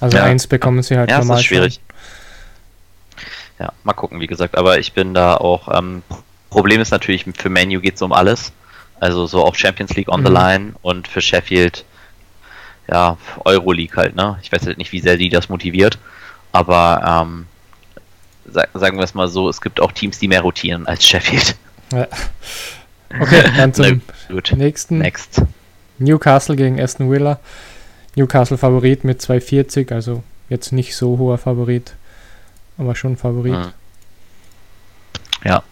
Also 0.00 0.18
ja. 0.18 0.24
eins 0.24 0.46
bekommen 0.46 0.82
sie 0.82 0.96
halt 0.96 1.10
ja, 1.10 1.18
normal. 1.18 1.36
Das 1.36 1.40
ist 1.40 1.46
schwierig. 1.46 1.80
Schon. 3.58 3.66
ja, 3.66 3.72
mal 3.84 3.92
gucken, 3.92 4.20
wie 4.20 4.26
gesagt. 4.26 4.56
Aber 4.56 4.78
ich 4.78 4.92
bin 4.92 5.14
da 5.14 5.36
auch. 5.36 5.68
Ähm, 5.76 6.02
Problem 6.50 6.80
ist 6.80 6.90
natürlich, 6.90 7.24
für 7.36 7.48
Menu 7.48 7.80
geht 7.80 7.94
es 7.94 8.02
um 8.02 8.12
alles. 8.12 8.52
Also 8.98 9.26
so 9.26 9.44
auch 9.44 9.54
Champions 9.54 9.94
League 9.94 10.08
on 10.08 10.20
mhm. 10.20 10.26
the 10.26 10.32
line 10.32 10.72
und 10.82 11.08
für 11.08 11.20
Sheffield, 11.20 11.84
ja, 12.90 13.16
Euroleague 13.44 13.96
halt, 13.96 14.16
ne? 14.16 14.38
Ich 14.42 14.50
weiß 14.50 14.66
halt 14.66 14.78
nicht, 14.78 14.92
wie 14.92 15.00
sehr 15.00 15.16
die 15.16 15.28
das 15.28 15.48
motiviert. 15.48 15.98
Aber 16.52 17.24
ähm, 17.24 17.46
sagen 18.52 18.98
wir 18.98 19.04
es 19.04 19.14
mal 19.14 19.28
so, 19.28 19.48
es 19.48 19.60
gibt 19.60 19.80
auch 19.80 19.92
Teams, 19.92 20.18
die 20.18 20.28
mehr 20.28 20.42
rotieren 20.42 20.86
als 20.86 21.06
Sheffield. 21.06 21.56
Ja. 21.92 22.08
Okay, 23.20 23.44
dann 23.56 23.72
zum 23.74 24.02
nächsten. 24.56 24.98
Next. 24.98 25.42
Newcastle 25.98 26.56
gegen 26.56 26.80
Aston 26.80 27.10
Villa. 27.10 27.38
Newcastle 28.16 28.58
Favorit 28.58 29.04
mit 29.04 29.22
240, 29.22 29.92
also 29.92 30.24
jetzt 30.48 30.72
nicht 30.72 30.96
so 30.96 31.18
hoher 31.18 31.38
Favorit, 31.38 31.94
aber 32.76 32.96
schon 32.96 33.16
Favorit. 33.16 33.52
Mhm. 33.52 33.72
Ja, 35.44 35.62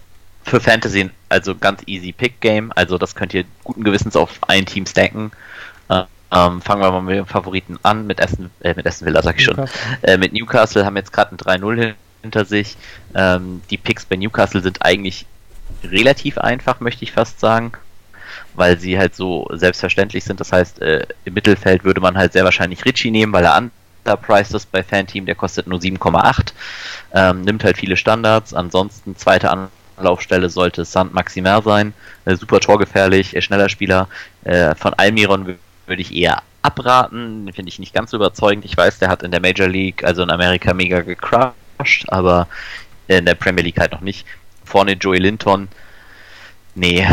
für 0.44 0.60
Fantasy 0.60 1.10
also 1.28 1.54
ganz 1.54 1.82
easy 1.86 2.12
Pick 2.12 2.40
Game, 2.40 2.72
also 2.74 2.96
das 2.96 3.14
könnt 3.14 3.34
ihr 3.34 3.44
guten 3.64 3.84
Gewissens 3.84 4.16
auf 4.16 4.38
ein 4.46 4.66
Team 4.66 4.86
stacken. 4.86 5.32
Äh, 6.30 6.46
ähm, 6.46 6.60
fangen 6.60 6.82
wir 6.82 6.90
mal 6.90 7.02
mit 7.02 7.16
dem 7.16 7.26
Favoriten 7.26 7.78
an, 7.82 8.06
mit 8.06 8.20
Aston, 8.20 8.50
äh, 8.60 8.74
mit 8.74 8.86
Aston 8.86 9.06
Villa, 9.06 9.22
sag 9.22 9.38
ich 9.38 9.44
schon. 9.44 9.68
Äh, 10.02 10.18
mit 10.18 10.32
Newcastle 10.32 10.84
haben 10.84 10.96
jetzt 10.96 11.12
gerade 11.12 11.34
ein 11.34 11.38
3-0 11.38 11.94
hinter 12.22 12.44
sich. 12.44 12.76
Ähm, 13.14 13.62
die 13.70 13.76
Picks 13.76 14.04
bei 14.04 14.16
Newcastle 14.16 14.60
sind 14.60 14.84
eigentlich 14.84 15.26
relativ 15.84 16.38
einfach, 16.38 16.80
möchte 16.80 17.04
ich 17.04 17.12
fast 17.12 17.40
sagen, 17.40 17.72
weil 18.54 18.78
sie 18.78 18.98
halt 18.98 19.14
so 19.14 19.48
selbstverständlich 19.52 20.24
sind. 20.24 20.40
Das 20.40 20.52
heißt, 20.52 20.80
äh, 20.82 21.06
im 21.24 21.34
Mittelfeld 21.34 21.84
würde 21.84 22.00
man 22.00 22.16
halt 22.16 22.32
sehr 22.32 22.44
wahrscheinlich 22.44 22.84
Ritchie 22.84 23.10
nehmen, 23.10 23.32
weil 23.32 23.44
er 23.44 23.56
underpriced 24.04 24.54
ist 24.54 24.70
bei 24.72 24.82
Fanteam, 24.82 25.26
der 25.26 25.34
kostet 25.34 25.66
nur 25.66 25.78
7,8, 25.78 26.52
ähm, 27.14 27.42
nimmt 27.42 27.64
halt 27.64 27.78
viele 27.78 27.96
Standards. 27.96 28.54
Ansonsten 28.54 29.16
zweite 29.16 29.50
Anlaufstelle 29.96 30.50
sollte 30.50 30.84
Sand 30.84 31.14
Maximer 31.14 31.62
sein, 31.62 31.94
äh, 32.24 32.36
super 32.36 32.60
torgefährlich, 32.60 33.36
äh, 33.36 33.42
schneller 33.42 33.68
Spieler. 33.68 34.08
Äh, 34.44 34.74
von 34.74 34.94
Almiron 34.94 35.58
würde 35.88 36.02
ich 36.02 36.14
eher 36.14 36.42
abraten, 36.62 37.50
finde 37.52 37.68
ich 37.68 37.78
nicht 37.78 37.94
ganz 37.94 38.10
so 38.10 38.16
überzeugend. 38.16 38.64
Ich 38.64 38.76
weiß, 38.76 38.98
der 38.98 39.08
hat 39.08 39.22
in 39.22 39.30
der 39.30 39.40
Major 39.40 39.68
League, 39.68 40.04
also 40.04 40.22
in 40.22 40.30
Amerika, 40.30 40.74
mega 40.74 41.00
gecrushed, 41.00 42.04
aber 42.08 42.48
in 43.06 43.24
der 43.24 43.34
Premier 43.34 43.64
League 43.64 43.78
halt 43.78 43.92
noch 43.92 44.00
nicht. 44.00 44.26
Vorne 44.64 44.92
Joey 44.92 45.18
Linton. 45.18 45.68
Nee, 46.74 47.06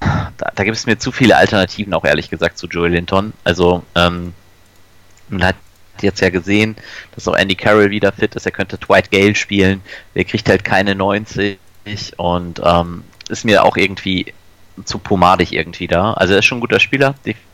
da, 0.00 0.52
da 0.54 0.64
gibt 0.64 0.76
es 0.76 0.86
mir 0.86 0.98
zu 0.98 1.12
viele 1.12 1.36
Alternativen, 1.36 1.94
auch 1.94 2.04
ehrlich 2.04 2.30
gesagt, 2.30 2.58
zu 2.58 2.66
Joey 2.66 2.90
Linton. 2.90 3.32
Also, 3.44 3.84
ähm, 3.94 4.34
man 5.28 5.44
hat 5.44 5.56
jetzt 6.00 6.20
ja 6.20 6.30
gesehen, 6.30 6.76
dass 7.14 7.28
auch 7.28 7.34
Andy 7.34 7.54
Carroll 7.54 7.90
wieder 7.90 8.12
fit 8.12 8.34
ist. 8.34 8.46
Er 8.46 8.52
könnte 8.52 8.78
Dwight 8.78 9.10
Gale 9.10 9.34
spielen. 9.34 9.82
Der 10.14 10.24
kriegt 10.24 10.48
halt 10.48 10.64
keine 10.64 10.94
90 10.94 11.58
und 12.16 12.60
ähm, 12.64 13.04
ist 13.28 13.44
mir 13.44 13.64
auch 13.64 13.76
irgendwie 13.76 14.32
zu 14.84 14.98
pomadig 14.98 15.52
irgendwie 15.52 15.86
da. 15.86 16.12
Also 16.14 16.34
er 16.34 16.40
ist 16.40 16.46
schon 16.46 16.58
ein 16.58 16.62
guter 16.62 16.80
Spieler, 16.80 17.14
definitiv. 17.24 17.47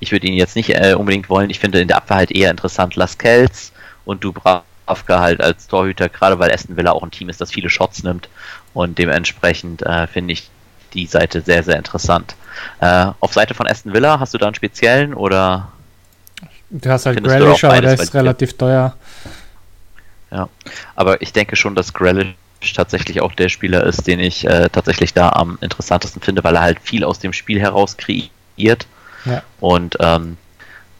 Ich 0.00 0.12
würde 0.12 0.26
ihn 0.26 0.34
jetzt 0.34 0.56
nicht 0.56 0.70
äh, 0.70 0.94
unbedingt 0.94 1.28
wollen. 1.28 1.50
Ich 1.50 1.58
finde 1.58 1.80
in 1.80 1.88
der 1.88 1.96
Abwehr 1.96 2.16
halt 2.16 2.30
eher 2.30 2.50
interessant 2.50 2.94
Lascelles 2.96 3.72
und 4.04 4.24
Dubravka 4.24 5.20
halt 5.20 5.40
als 5.42 5.66
Torhüter, 5.66 6.08
gerade 6.08 6.38
weil 6.38 6.52
Aston 6.52 6.76
Villa 6.76 6.92
auch 6.92 7.02
ein 7.02 7.10
Team 7.10 7.28
ist, 7.28 7.40
das 7.40 7.52
viele 7.52 7.68
Shots 7.68 8.02
nimmt 8.02 8.28
und 8.74 8.98
dementsprechend 8.98 9.82
äh, 9.82 10.06
finde 10.06 10.32
ich 10.32 10.48
die 10.94 11.06
Seite 11.06 11.40
sehr, 11.40 11.62
sehr 11.62 11.76
interessant. 11.76 12.34
Äh, 12.80 13.06
auf 13.20 13.32
Seite 13.32 13.54
von 13.54 13.66
Aston 13.66 13.92
Villa 13.92 14.20
hast 14.20 14.34
du 14.34 14.38
da 14.38 14.46
einen 14.46 14.54
speziellen 14.54 15.14
oder? 15.14 15.68
Du 16.70 16.90
hast 16.90 17.06
halt 17.06 17.22
Grealish, 17.22 17.64
aber 17.64 17.80
der 17.80 17.94
ist 17.94 18.14
relativ 18.14 18.56
teuer. 18.56 18.96
Ja, 20.30 20.48
aber 20.94 21.22
ich 21.22 21.32
denke 21.32 21.56
schon, 21.56 21.74
dass 21.74 21.92
Grealish 21.92 22.34
tatsächlich 22.74 23.20
auch 23.20 23.32
der 23.32 23.48
Spieler 23.48 23.84
ist, 23.84 24.06
den 24.06 24.20
ich 24.20 24.44
äh, 24.46 24.68
tatsächlich 24.70 25.14
da 25.14 25.30
am 25.30 25.58
interessantesten 25.60 26.20
finde, 26.20 26.44
weil 26.44 26.56
er 26.56 26.62
halt 26.62 26.78
viel 26.80 27.04
aus 27.04 27.18
dem 27.18 27.32
Spiel 27.32 27.60
heraus 27.60 27.96
kreiert. 27.96 28.30
Ja. 29.24 29.42
Und 29.60 29.96
ähm, 30.00 30.36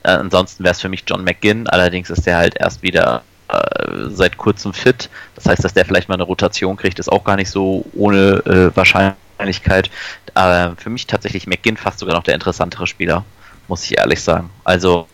äh, 0.02 0.10
ansonsten 0.10 0.64
wäre 0.64 0.72
es 0.72 0.80
für 0.80 0.88
mich 0.88 1.04
John 1.06 1.24
McGinn, 1.24 1.68
allerdings 1.68 2.10
ist 2.10 2.26
er 2.26 2.36
halt 2.36 2.56
erst 2.56 2.82
wieder 2.82 3.22
äh, 3.48 4.08
seit 4.08 4.36
kurzem 4.36 4.72
fit. 4.72 5.08
Das 5.34 5.46
heißt, 5.46 5.64
dass 5.64 5.74
der 5.74 5.84
vielleicht 5.84 6.08
mal 6.08 6.14
eine 6.14 6.24
Rotation 6.24 6.76
kriegt, 6.76 6.98
ist 6.98 7.10
auch 7.10 7.24
gar 7.24 7.36
nicht 7.36 7.50
so 7.50 7.84
ohne 7.94 8.42
äh, 8.46 8.76
Wahrscheinlichkeit. 8.76 9.90
Aber 10.34 10.74
für 10.76 10.90
mich 10.90 11.06
tatsächlich 11.06 11.46
McGinn 11.46 11.76
fast 11.76 11.98
sogar 11.98 12.14
noch 12.14 12.24
der 12.24 12.34
interessantere 12.34 12.86
Spieler, 12.86 13.24
muss 13.68 13.84
ich 13.84 13.98
ehrlich 13.98 14.22
sagen. 14.22 14.50
Also 14.64 15.08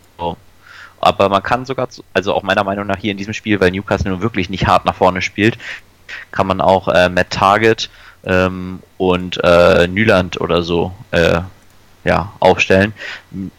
aber 1.05 1.29
man 1.29 1.43
kann 1.43 1.65
sogar, 1.65 1.87
also 2.13 2.33
auch 2.33 2.41
meiner 2.41 2.63
Meinung 2.63 2.87
nach 2.87 2.97
hier 2.97 3.11
in 3.11 3.17
diesem 3.17 3.33
Spiel, 3.33 3.59
weil 3.59 3.69
Newcastle 3.69 4.09
nun 4.09 4.21
wirklich 4.21 4.49
nicht 4.49 4.65
hart 4.65 4.85
nach 4.85 4.95
vorne 4.95 5.21
spielt, 5.21 5.57
kann 6.31 6.47
man 6.47 6.61
auch 6.61 6.87
äh, 6.87 7.09
Matt 7.09 7.29
Target 7.29 7.91
ähm, 8.25 8.79
und 8.97 9.39
äh, 9.43 9.87
Nyland 9.87 10.41
oder 10.41 10.63
so 10.63 10.91
äh, 11.11 11.41
ja, 12.05 12.31
aufstellen. 12.39 12.93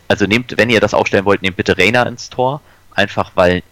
Also 0.08 0.24
nehmt, 0.26 0.56
wenn 0.56 0.70
ihr 0.70 0.80
das 0.80 0.94
aufstellen 0.94 1.26
wollt, 1.26 1.42
nehmt 1.42 1.56
bitte 1.56 1.76
Reina 1.76 2.04
ins 2.04 2.30
Tor, 2.30 2.62
einfach 2.94 3.32
weil 3.34 3.62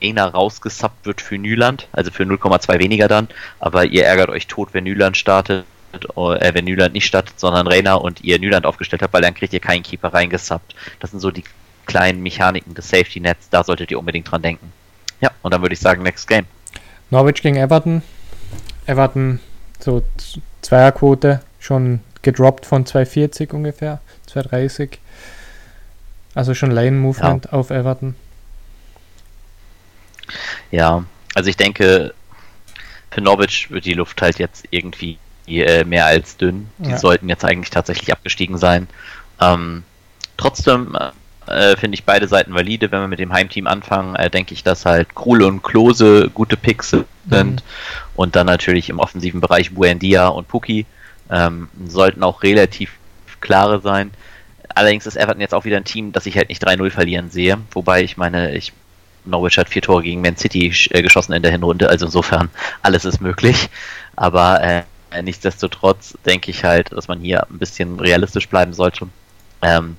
Reina 0.00 0.26
rausgesubbt 0.26 1.04
wird 1.04 1.20
für 1.20 1.36
Nyland, 1.36 1.88
also 1.92 2.10
für 2.10 2.22
0,2 2.22 2.78
weniger 2.78 3.08
dann, 3.08 3.28
aber 3.58 3.84
ihr 3.84 4.06
ärgert 4.06 4.30
euch 4.30 4.46
tot, 4.46 4.70
wenn 4.72 4.84
Nyland 4.84 5.16
startet, 5.16 5.66
äh, 5.92 6.54
wenn 6.54 6.64
Nyland 6.64 6.94
nicht 6.94 7.06
startet, 7.06 7.38
sondern 7.38 7.66
Reina 7.66 7.94
und 7.94 8.22
ihr 8.22 8.38
Nyland 8.38 8.64
aufgestellt 8.64 9.02
habt, 9.02 9.12
weil 9.12 9.22
dann 9.22 9.34
kriegt 9.34 9.52
ihr 9.52 9.60
keinen 9.60 9.82
Keeper 9.82 10.14
reingesubbt. 10.14 10.74
Das 11.00 11.10
sind 11.10 11.20
so 11.20 11.30
die 11.30 11.44
kleinen 11.86 12.22
Mechaniken 12.22 12.74
des 12.74 12.88
Safety 12.88 13.20
Nets, 13.20 13.50
da 13.50 13.64
solltet 13.64 13.90
ihr 13.90 13.98
unbedingt 13.98 14.30
dran 14.30 14.42
denken. 14.42 14.72
Ja, 15.20 15.30
und 15.42 15.52
dann 15.52 15.60
würde 15.60 15.74
ich 15.74 15.80
sagen, 15.80 16.02
next 16.02 16.28
game. 16.28 16.46
Norwich 17.10 17.42
gegen 17.42 17.56
Everton. 17.56 18.02
Everton 18.86 19.40
so 19.80 20.02
Zweierquote 20.62 21.42
schon 21.58 22.00
gedroppt 22.24 22.66
von 22.66 22.84
240 22.84 23.52
ungefähr, 23.52 24.00
230. 24.26 24.98
Also 26.34 26.54
schon 26.54 26.72
Lane 26.72 26.92
Movement 26.92 27.46
ja. 27.46 27.52
auf 27.52 27.70
Everton. 27.70 28.16
Ja, 30.72 31.04
also 31.34 31.48
ich 31.48 31.56
denke, 31.56 32.12
für 33.10 33.20
Norwich 33.20 33.70
wird 33.70 33.84
die 33.84 33.94
Luft 33.94 34.20
halt 34.20 34.38
jetzt 34.38 34.66
irgendwie 34.70 35.18
äh, 35.46 35.84
mehr 35.84 36.06
als 36.06 36.36
dünn. 36.36 36.68
Die 36.78 36.90
ja. 36.90 36.98
sollten 36.98 37.28
jetzt 37.28 37.44
eigentlich 37.44 37.70
tatsächlich 37.70 38.12
abgestiegen 38.12 38.58
sein. 38.58 38.88
Ähm, 39.40 39.84
trotzdem 40.36 40.96
äh, 41.46 41.76
finde 41.76 41.94
ich 41.94 42.04
beide 42.04 42.26
Seiten 42.26 42.54
valide. 42.54 42.90
Wenn 42.90 43.00
wir 43.00 43.08
mit 43.08 43.20
dem 43.20 43.32
Heimteam 43.32 43.66
anfangen, 43.66 44.16
äh, 44.16 44.30
denke 44.30 44.54
ich, 44.54 44.64
dass 44.64 44.84
halt 44.84 45.14
Krule 45.14 45.46
und 45.46 45.62
Klose 45.62 46.30
gute 46.30 46.56
Picks 46.56 46.90
sind. 46.90 47.06
Mhm. 47.26 47.56
Und 48.16 48.34
dann 48.34 48.46
natürlich 48.46 48.88
im 48.90 48.98
offensiven 48.98 49.40
Bereich 49.40 49.72
Buendia 49.74 50.28
und 50.28 50.48
Puki 50.48 50.86
ähm, 51.30 51.68
sollten 51.86 52.22
auch 52.22 52.42
relativ 52.42 52.92
klare 53.40 53.80
sein. 53.80 54.10
Allerdings 54.74 55.06
ist 55.06 55.16
Everton 55.16 55.40
jetzt 55.40 55.54
auch 55.54 55.64
wieder 55.64 55.76
ein 55.76 55.84
Team, 55.84 56.12
das 56.12 56.26
ich 56.26 56.36
halt 56.36 56.48
nicht 56.48 56.66
3-0 56.66 56.90
verlieren 56.90 57.30
sehe. 57.30 57.58
Wobei 57.72 58.02
ich 58.02 58.16
meine, 58.16 58.54
ich 58.54 58.72
Norwich 59.24 59.58
hat 59.58 59.68
vier 59.68 59.82
Tore 59.82 60.02
gegen 60.02 60.20
Man 60.20 60.36
City 60.36 60.72
äh, 60.90 61.02
geschossen 61.02 61.32
in 61.32 61.42
der 61.42 61.52
Hinrunde, 61.52 61.88
also 61.88 62.06
insofern 62.06 62.50
alles 62.82 63.04
ist 63.04 63.20
möglich. 63.20 63.68
Aber 64.16 64.60
äh, 64.62 64.82
nichtsdestotrotz 65.22 66.16
denke 66.26 66.50
ich 66.50 66.64
halt, 66.64 66.92
dass 66.92 67.08
man 67.08 67.20
hier 67.20 67.46
ein 67.50 67.58
bisschen 67.58 67.98
realistisch 67.98 68.48
bleiben 68.48 68.72
sollte. 68.72 69.08
Ähm, 69.62 69.96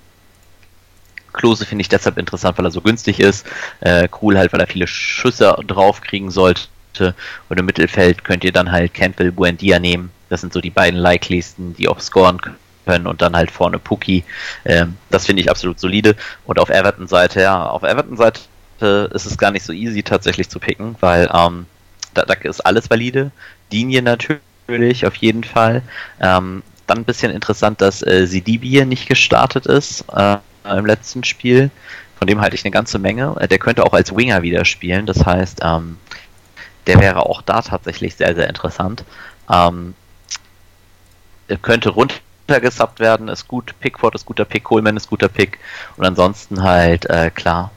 Klose 1.34 1.66
finde 1.66 1.82
ich 1.82 1.90
deshalb 1.90 2.18
interessant, 2.18 2.58
weil 2.58 2.66
er 2.66 2.72
so 2.72 2.82
günstig 2.82 3.20
ist. 3.20 3.46
Äh, 3.82 4.08
Krul 4.08 4.38
halt, 4.38 4.54
weil 4.54 4.62
er 4.62 4.68
viele 4.68 4.88
Schüsse 4.88 5.56
drauf 5.68 6.02
kriegen 6.02 6.32
sollte. 6.32 6.64
Und 7.00 7.60
im 7.60 7.66
Mittelfeld 7.66 8.24
könnt 8.24 8.44
ihr 8.44 8.52
dann 8.52 8.72
halt 8.72 8.94
Cantwell 8.94 9.32
Buendia 9.32 9.80
nehmen. 9.80 10.12
Das 10.30 10.42
sind 10.42 10.54
so 10.54 10.62
die 10.62 10.70
beiden 10.70 11.00
Likelysten, 11.00 11.76
die 11.76 11.88
auch 11.88 12.00
scoren 12.00 12.40
können. 12.86 13.08
Und 13.08 13.22
dann 13.22 13.36
halt 13.36 13.52
vorne 13.52 13.80
Puki. 13.80 14.24
Ähm, 14.64 14.98
das 15.10 15.26
finde 15.26 15.42
ich 15.42 15.50
absolut 15.50 15.80
solide. 15.80 16.16
Und 16.46 16.60
auf 16.60 16.70
Everton-Seite, 16.70 17.42
ja, 17.42 17.66
auf 17.66 17.84
Everton-Seite 17.84 19.10
ist 19.14 19.26
es 19.26 19.38
gar 19.38 19.52
nicht 19.52 19.66
so 19.66 19.74
easy 19.74 20.04
tatsächlich 20.04 20.50
zu 20.50 20.60
picken, 20.60 20.96
weil 21.00 21.30
ähm, 21.34 21.66
da, 22.14 22.24
da 22.24 22.34
ist 22.34 22.66
alles 22.66 22.90
valide. 22.90 23.32
Linie 23.72 24.02
natürlich, 24.02 25.06
auf 25.06 25.16
jeden 25.16 25.44
Fall. 25.44 25.82
Ähm, 26.20 26.64
dann 26.88 27.00
ein 27.00 27.06
bisschen 27.06 27.32
interessant, 27.32 27.82
dass 27.82 28.06
äh, 28.06 28.26
Sidibe 28.26 28.86
nicht 28.86 29.08
gestartet 29.08 29.66
ist. 29.66 30.06
Äh, 30.14 30.38
im 30.66 30.86
letzten 30.86 31.24
Spiel. 31.24 31.70
Von 32.18 32.28
dem 32.28 32.42
halte 32.42 32.56
ich 32.56 32.64
eine 32.64 32.72
ganze 32.72 33.00
Menge. 33.00 33.36
Äh, 33.40 33.48
der 33.48 33.60
könnte 33.60 33.86
auch 33.86 33.94
als 33.94 34.16
Winger 34.16 34.42
wieder 34.42 34.66
spielen. 34.66 35.06
Das 35.06 35.26
heißt, 35.26 35.60
ähm, 35.64 35.98
der 36.88 37.00
wäre 37.00 37.26
auch 37.26 37.42
da 37.42 37.62
tatsächlich 37.62 38.16
sehr, 38.16 38.36
sehr 38.36 38.48
interessant. 38.48 39.04
Ähm, 39.52 39.94
er 41.48 41.58
könnte 41.58 41.90
runtergesubbt 41.90 43.00
werden, 43.00 43.28
ist 43.28 43.48
gut. 43.48 43.74
Pickford 43.80 44.16
ist 44.16 44.26
guter 44.26 44.46
Pick, 44.46 44.64
Coleman 44.64 44.98
ist 44.98 45.10
guter 45.10 45.30
Pick. 45.30 45.60
Und 45.98 46.06
ansonsten 46.06 46.64
halt, 46.64 47.10
äh, 47.10 47.30
klar, 47.30 47.72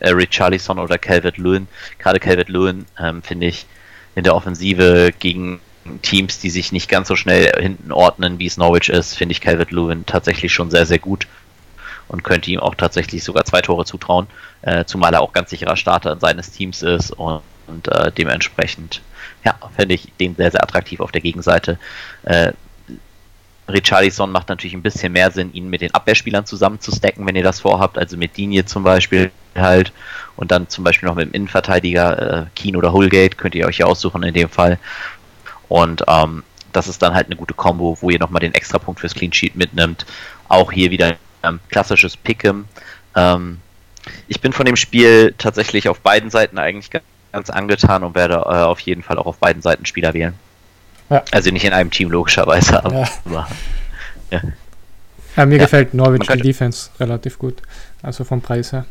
äh, 0.00 0.10
Richarlison 0.10 0.78
oder 0.78 0.98
Calvert 0.98 1.38
Lewin. 1.38 1.68
Gerade 1.98 2.20
Calvert 2.20 2.48
Lewin 2.48 2.86
ähm, 2.98 3.22
finde 3.22 3.46
ich 3.46 3.66
in 4.14 4.24
der 4.24 4.34
Offensive 4.34 5.12
gegen 5.18 5.60
Teams, 6.02 6.38
die 6.38 6.50
sich 6.50 6.72
nicht 6.72 6.88
ganz 6.88 7.08
so 7.08 7.16
schnell 7.16 7.52
hinten 7.60 7.92
ordnen, 7.92 8.38
wie 8.38 8.46
es 8.46 8.56
Norwich 8.56 8.88
ist, 8.88 9.16
finde 9.16 9.32
ich 9.32 9.40
Calvert 9.40 9.70
Lewin 9.70 10.06
tatsächlich 10.06 10.52
schon 10.52 10.70
sehr, 10.70 10.86
sehr 10.86 10.98
gut 10.98 11.26
und 12.08 12.24
könnte 12.24 12.50
ihm 12.50 12.60
auch 12.60 12.74
tatsächlich 12.74 13.22
sogar 13.24 13.44
zwei 13.44 13.60
Tore 13.60 13.84
zutrauen, 13.84 14.26
äh, 14.62 14.84
zumal 14.84 15.14
er 15.14 15.20
auch 15.20 15.32
ganz 15.32 15.50
sicherer 15.50 15.76
Starter 15.76 16.18
seines 16.18 16.50
Teams 16.50 16.82
ist 16.82 17.10
und, 17.12 17.42
und 17.66 17.88
äh, 17.88 18.12
dementsprechend, 18.12 19.02
ja, 19.44 19.54
fände 19.76 19.94
ich 19.94 20.12
den 20.20 20.36
sehr, 20.36 20.50
sehr 20.50 20.62
attraktiv 20.62 21.00
auf 21.00 21.12
der 21.12 21.20
Gegenseite. 21.20 21.78
Äh, 22.24 22.52
Richarlison 23.68 24.30
macht 24.30 24.48
natürlich 24.48 24.74
ein 24.74 24.82
bisschen 24.82 25.12
mehr 25.12 25.30
Sinn, 25.30 25.52
ihn 25.54 25.70
mit 25.70 25.80
den 25.80 25.94
Abwehrspielern 25.94 26.44
zusammen 26.44 26.80
zu 26.80 26.92
stacken, 26.92 27.26
wenn 27.26 27.36
ihr 27.36 27.42
das 27.42 27.60
vorhabt, 27.60 27.96
also 27.96 28.16
mit 28.16 28.36
Dinie 28.36 28.66
zum 28.66 28.82
Beispiel 28.82 29.30
halt 29.54 29.92
und 30.36 30.50
dann 30.50 30.68
zum 30.68 30.84
Beispiel 30.84 31.08
noch 31.08 31.14
mit 31.16 31.28
dem 31.28 31.32
Innenverteidiger 31.32 32.42
äh, 32.42 32.46
Keen 32.54 32.76
oder 32.76 32.92
Hullgate, 32.92 33.38
könnt 33.38 33.54
ihr 33.54 33.66
euch 33.66 33.78
ja 33.78 33.86
aussuchen 33.86 34.22
in 34.22 34.34
dem 34.34 34.50
Fall. 34.50 34.78
Und 35.68 36.04
ähm, 36.08 36.42
das 36.72 36.88
ist 36.88 37.00
dann 37.02 37.14
halt 37.14 37.26
eine 37.26 37.36
gute 37.36 37.54
Combo, 37.54 37.96
wo 38.00 38.10
ihr 38.10 38.18
nochmal 38.18 38.40
den 38.40 38.54
Extrapunkt 38.54 39.00
fürs 39.00 39.14
Clean 39.14 39.32
Sheet 39.32 39.56
mitnimmt. 39.56 40.04
Auch 40.48 40.70
hier 40.72 40.90
wieder 40.90 41.16
ähm, 41.42 41.60
klassisches 41.70 42.18
Pick'em. 42.18 42.64
Ähm, 43.14 43.60
ich 44.28 44.40
bin 44.40 44.52
von 44.52 44.66
dem 44.66 44.76
Spiel 44.76 45.34
tatsächlich 45.38 45.88
auf 45.88 46.00
beiden 46.00 46.30
Seiten 46.30 46.58
eigentlich 46.58 46.90
ganz 47.34 47.50
angetan 47.50 48.04
und 48.04 48.14
werde 48.14 48.34
äh, 48.34 48.62
auf 48.62 48.78
jeden 48.80 49.02
Fall 49.02 49.18
auch 49.18 49.26
auf 49.26 49.38
beiden 49.38 49.60
Seiten 49.60 49.84
Spieler 49.86 50.14
wählen. 50.14 50.34
Ja. 51.10 51.24
Also 51.32 51.50
nicht 51.50 51.64
in 51.64 51.72
einem 51.72 51.90
Team 51.90 52.10
logischerweise, 52.10 52.82
aber. 52.84 53.08
Ja. 53.30 53.46
ja. 54.30 54.40
ja 55.36 55.46
mir 55.46 55.58
gefällt 55.58 55.94
Norwich 55.94 56.28
die 56.28 56.40
Defense 56.40 56.90
relativ 57.00 57.38
gut. 57.38 57.60
Also 58.02 58.22
vom 58.22 58.40
Preis 58.40 58.72
her. 58.72 58.84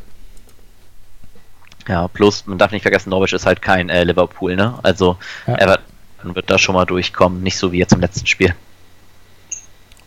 Ja, 1.87 2.07
plus 2.09 2.45
man 2.45 2.57
darf 2.57 2.71
nicht 2.71 2.81
vergessen, 2.81 3.09
Norwich 3.09 3.33
ist 3.33 3.45
halt 3.45 3.61
kein 3.61 3.89
äh, 3.89 4.03
Liverpool, 4.03 4.55
ne? 4.55 4.77
Also 4.83 5.17
Everton 5.45 6.35
wird 6.35 6.49
da 6.49 6.57
schon 6.57 6.75
mal 6.75 6.85
durchkommen, 6.85 7.43
nicht 7.43 7.57
so 7.57 7.71
wie 7.71 7.79
jetzt 7.79 7.93
im 7.93 8.01
letzten 8.01 8.27
Spiel. 8.27 8.53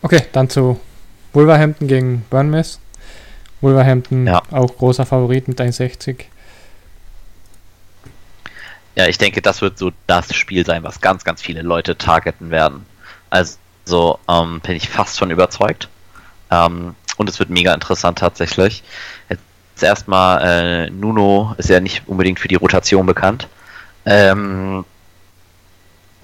Okay, 0.01 0.23
dann 0.31 0.49
zu 0.49 0.79
Wolverhampton 1.33 1.87
gegen 1.87 2.23
Bournemouth. 2.29 2.79
Wolverhampton 3.61 4.29
auch 4.29 4.77
großer 4.77 5.07
Favorit 5.07 5.47
mit 5.47 5.59
1,60. 5.59 6.25
Ja, 8.97 9.05
ich 9.07 9.19
denke, 9.19 9.43
das 9.43 9.61
wird 9.61 9.77
so 9.77 9.91
das 10.07 10.33
Spiel 10.33 10.65
sein, 10.65 10.81
was 10.83 11.01
ganz, 11.01 11.23
ganz 11.23 11.39
viele 11.39 11.61
Leute 11.61 11.99
targeten 11.99 12.49
werden. 12.49 12.83
Also 13.29 14.19
ähm, 14.27 14.59
bin 14.61 14.75
ich 14.75 14.89
fast 14.89 15.19
schon 15.19 15.29
überzeugt. 15.29 15.87
Ähm, 16.49 16.95
und 17.17 17.29
es 17.29 17.37
wird 17.37 17.51
mega 17.51 17.75
interessant 17.75 18.17
tatsächlich. 18.17 18.81
Jetzt 19.29 19.83
erstmal, 19.83 20.87
äh, 20.87 20.89
Nuno 20.89 21.53
ist 21.59 21.69
ja 21.69 21.79
nicht 21.79 22.07
unbedingt 22.07 22.39
für 22.39 22.47
die 22.47 22.55
Rotation 22.55 23.05
bekannt. 23.05 23.47
Ähm, 24.07 24.83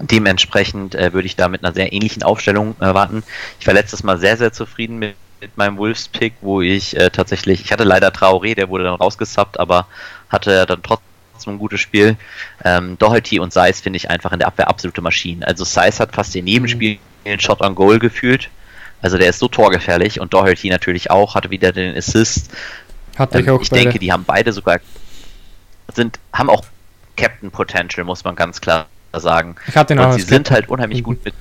dementsprechend 0.00 0.96
äh, 0.96 1.12
würde 1.12 1.26
ich 1.26 1.36
da 1.36 1.46
mit 1.46 1.64
einer 1.64 1.74
sehr 1.74 1.92
ähnlichen 1.92 2.24
Aufstellung 2.24 2.74
erwarten. 2.80 3.22
Ich 3.60 3.68
war 3.68 3.74
letztes 3.74 4.02
Mal 4.02 4.18
sehr, 4.18 4.36
sehr 4.36 4.52
zufrieden 4.52 4.98
mit, 4.98 5.14
mit 5.40 5.56
meinem 5.56 5.76
Wolves-Pick, 5.78 6.34
wo 6.40 6.60
ich 6.60 6.96
äh, 6.96 7.10
tatsächlich, 7.10 7.60
ich 7.60 7.70
hatte 7.70 7.84
leider 7.84 8.08
Traoré, 8.08 8.56
der 8.56 8.68
wurde 8.68 8.82
dann 8.82 8.94
rausgesappt, 8.94 9.60
aber 9.60 9.86
hatte 10.28 10.66
dann 10.66 10.82
trotzdem 10.82 11.13
trotzdem 11.34 11.54
ein 11.54 11.58
gutes 11.58 11.80
Spiel. 11.80 12.16
Ähm, 12.64 12.96
Doherty 12.98 13.40
und 13.40 13.52
Seis 13.52 13.80
finde 13.80 13.96
ich 13.98 14.10
einfach 14.10 14.32
in 14.32 14.38
der 14.38 14.48
Abwehr 14.48 14.68
absolute 14.68 15.02
Maschinen. 15.02 15.44
Also 15.44 15.64
Seis 15.64 16.00
hat 16.00 16.14
fast 16.14 16.34
in 16.36 16.46
jedem 16.46 16.62
mhm. 16.64 16.68
Spiel 16.68 16.98
den 17.24 17.40
Shot 17.40 17.60
on 17.60 17.74
Goal 17.74 17.98
gefühlt. 17.98 18.50
Also 19.02 19.18
der 19.18 19.28
ist 19.28 19.38
so 19.38 19.48
torgefährlich 19.48 20.20
und 20.20 20.32
Doherty 20.32 20.70
natürlich 20.70 21.10
auch, 21.10 21.34
hatte 21.34 21.50
wieder 21.50 21.72
den 21.72 21.96
Assist. 21.96 22.50
Hat 23.18 23.34
ähm, 23.34 23.40
ich 23.40 23.50
auch 23.50 23.60
ich 23.60 23.70
beide. 23.70 23.82
denke, 23.82 23.98
die 23.98 24.12
haben 24.12 24.24
beide 24.24 24.52
sogar 24.52 24.80
sind, 25.92 26.18
haben 26.32 26.48
auch 26.48 26.64
Captain 27.16 27.50
Potential, 27.50 28.04
muss 28.04 28.24
man 28.24 28.34
ganz 28.34 28.60
klar 28.60 28.86
sagen. 29.12 29.56
Ich 29.68 29.76
hatte 29.76 29.94
den 29.94 30.02
und 30.02 30.12
sie 30.14 30.22
sind 30.22 30.50
halt 30.50 30.68
unheimlich 30.68 31.00
mhm. 31.00 31.04
gut 31.04 31.24
mit. 31.24 31.34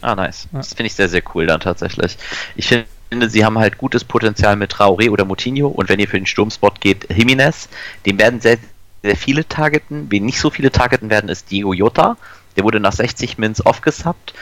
Ah, 0.00 0.14
nice. 0.14 0.48
Ja. 0.52 0.58
Das 0.58 0.68
finde 0.68 0.86
ich 0.86 0.94
sehr, 0.94 1.08
sehr 1.08 1.22
cool 1.34 1.46
dann 1.46 1.60
tatsächlich. 1.60 2.16
Ich 2.56 2.68
finde, 2.68 3.28
sie 3.28 3.44
haben 3.44 3.58
halt 3.58 3.76
gutes 3.76 4.04
Potenzial 4.04 4.56
mit 4.56 4.72
Traoré 4.72 5.10
oder 5.10 5.24
Moutinho 5.24 5.68
und 5.68 5.88
wenn 5.88 5.98
ihr 5.98 6.08
für 6.08 6.18
den 6.18 6.26
Sturmspot 6.26 6.80
geht, 6.80 7.10
Jiménez, 7.10 7.68
dem 8.06 8.18
werden 8.18 8.40
sehr, 8.40 8.58
sehr 9.02 9.16
viele 9.16 9.46
targeten. 9.46 10.06
Wen 10.10 10.26
nicht 10.26 10.40
so 10.40 10.50
viele 10.50 10.70
targeten 10.70 11.10
werden, 11.10 11.30
ist 11.30 11.50
Diego 11.50 11.72
Jota. 11.72 12.16
Der 12.56 12.64
wurde 12.64 12.80
nach 12.80 12.92
60 12.92 13.38
Mins 13.38 13.60
aufgesappt. 13.60 14.34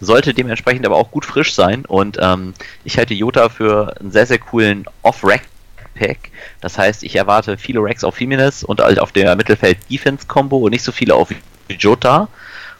Sollte 0.00 0.34
dementsprechend 0.34 0.86
aber 0.86 0.96
auch 0.96 1.10
gut 1.10 1.24
frisch 1.24 1.54
sein. 1.54 1.84
Und 1.84 2.18
ähm, 2.20 2.54
ich 2.84 2.98
halte 2.98 3.14
Jota 3.14 3.48
für 3.48 3.94
einen 4.00 4.10
sehr, 4.10 4.26
sehr 4.26 4.38
coolen 4.38 4.86
Off-Rack-Pack. 5.02 6.30
Das 6.60 6.78
heißt, 6.78 7.02
ich 7.02 7.16
erwarte 7.16 7.58
viele 7.58 7.80
Racks 7.80 8.04
auf 8.04 8.20
Jimenez 8.20 8.62
und 8.62 8.80
halt 8.80 8.98
auf 8.98 9.12
der 9.12 9.36
Mittelfeld-Defense-Kombo 9.36 10.56
und 10.58 10.70
nicht 10.70 10.84
so 10.84 10.92
viele 10.92 11.14
auf 11.14 11.28
Jota. 11.68 12.28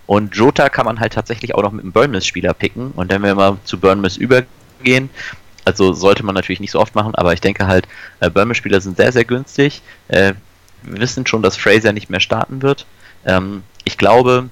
Und 0.06 0.34
Jota 0.34 0.68
kann 0.68 0.86
man 0.86 1.00
halt 1.00 1.12
tatsächlich 1.12 1.54
auch 1.54 1.62
noch 1.62 1.72
mit 1.72 1.84
einem 1.84 1.92
Burnmouth-Spieler 1.92 2.54
picken. 2.54 2.90
Und 2.92 3.10
wenn 3.10 3.22
wir 3.22 3.34
mal 3.34 3.58
zu 3.64 3.78
Burnmouth 3.78 4.16
übergehen, 4.16 5.10
also 5.64 5.92
sollte 5.92 6.24
man 6.24 6.34
natürlich 6.34 6.60
nicht 6.60 6.72
so 6.72 6.80
oft 6.80 6.94
machen, 6.94 7.14
aber 7.14 7.32
ich 7.32 7.40
denke 7.40 7.66
halt, 7.66 7.86
äh, 8.20 8.28
Burnmouth-Spieler 8.28 8.80
sind 8.80 8.96
sehr, 8.96 9.12
sehr 9.12 9.24
günstig. 9.24 9.80
Äh, 10.08 10.34
wir 10.82 11.00
wissen 11.00 11.26
schon, 11.26 11.42
dass 11.42 11.56
Fraser 11.56 11.92
nicht 11.92 12.10
mehr 12.10 12.20
starten 12.20 12.62
wird. 12.62 12.86
Ähm, 13.24 13.62
ich 13.84 13.98
glaube, 13.98 14.48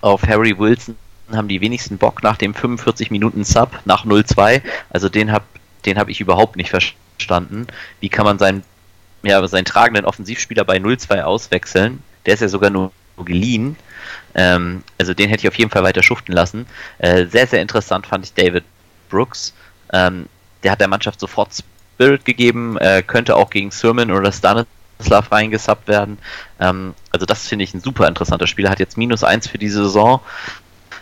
auf 0.00 0.22
Harry 0.26 0.58
Wilson 0.58 0.96
haben 1.30 1.48
die 1.48 1.60
wenigsten 1.60 1.98
Bock 1.98 2.22
nach 2.22 2.36
dem 2.36 2.54
45 2.54 3.10
Minuten 3.10 3.44
Sub 3.44 3.70
nach 3.84 4.04
0-2. 4.04 4.62
Also 4.90 5.08
den 5.08 5.32
habe 5.32 5.44
den 5.84 5.98
hab 5.98 6.08
ich 6.08 6.20
überhaupt 6.20 6.56
nicht 6.56 6.70
verstanden. 6.70 7.66
Wie 8.00 8.08
kann 8.08 8.24
man 8.24 8.38
seinen, 8.38 8.62
ja, 9.22 9.46
seinen 9.46 9.64
tragenden 9.64 10.04
Offensivspieler 10.04 10.64
bei 10.64 10.76
0-2 10.76 11.22
auswechseln? 11.22 12.02
Der 12.26 12.34
ist 12.34 12.40
ja 12.40 12.48
sogar 12.48 12.70
nur 12.70 12.92
geliehen. 13.24 13.76
Ähm, 14.34 14.82
also 14.98 15.14
den 15.14 15.28
hätte 15.28 15.42
ich 15.42 15.48
auf 15.48 15.58
jeden 15.58 15.70
Fall 15.70 15.82
weiter 15.82 16.02
schuften 16.02 16.32
lassen. 16.32 16.66
Äh, 16.98 17.26
sehr, 17.26 17.46
sehr 17.46 17.62
interessant 17.62 18.06
fand 18.06 18.24
ich 18.24 18.34
David 18.34 18.64
Brooks. 19.10 19.52
Ähm, 19.92 20.26
der 20.62 20.72
hat 20.72 20.80
der 20.80 20.88
Mannschaft 20.88 21.20
sofort 21.20 21.50
Spirit 21.94 22.24
gegeben, 22.24 22.76
äh, 22.78 23.02
könnte 23.02 23.36
auch 23.36 23.50
gegen 23.50 23.70
Sermon 23.70 24.10
oder 24.10 24.32
Stanis 24.32 24.66
Slav 25.02 25.30
reingesubbt 25.30 25.88
werden. 25.88 26.18
Ähm, 26.60 26.94
also 27.10 27.26
das 27.26 27.46
finde 27.46 27.64
ich 27.64 27.74
ein 27.74 27.80
super 27.80 28.08
interessanter 28.08 28.46
Spieler. 28.46 28.70
Hat 28.70 28.80
jetzt 28.80 28.96
minus 28.96 29.24
eins 29.24 29.48
für 29.48 29.58
die 29.58 29.68
Saison. 29.68 30.20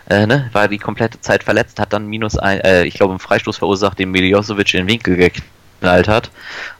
Äh, 0.08 0.26
ne, 0.26 0.50
war 0.52 0.66
die 0.66 0.78
komplette 0.78 1.20
Zeit 1.20 1.44
verletzt, 1.44 1.78
hat 1.78 1.92
dann 1.92 2.06
minus 2.06 2.36
ein, 2.36 2.60
äh, 2.60 2.84
ich 2.84 2.94
glaube, 2.94 3.12
einen 3.12 3.20
Freistoß 3.20 3.58
verursacht, 3.58 3.98
den 3.98 4.10
Miljosevic 4.10 4.74
in 4.74 4.80
den 4.80 4.88
Winkel 4.88 5.16
geknallt 5.16 6.08
hat. 6.08 6.30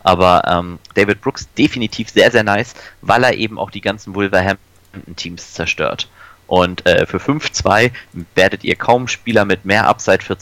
Aber 0.03 0.43
ähm, 0.49 0.79
David 0.95 1.21
Brooks 1.21 1.49
definitiv 1.57 2.11
sehr, 2.11 2.31
sehr 2.31 2.43
nice, 2.43 2.75
weil 3.03 3.23
er 3.23 3.35
eben 3.35 3.59
auch 3.59 3.71
die 3.71 3.81
ganzen 3.81 4.15
Wolverhampton-Teams 4.15 5.55
zerstört. 5.55 6.09
Und 6.49 6.85
äh, 6.87 7.07
für 7.07 7.19
5-2 7.19 7.93
werdet 8.35 8.65
ihr 8.65 8.75
kaum 8.75 9.07
Spieler 9.07 9.45
mit 9.45 9.65
mehr 9.65 9.87
Upside 9.87 10.23
für 10.23 10.37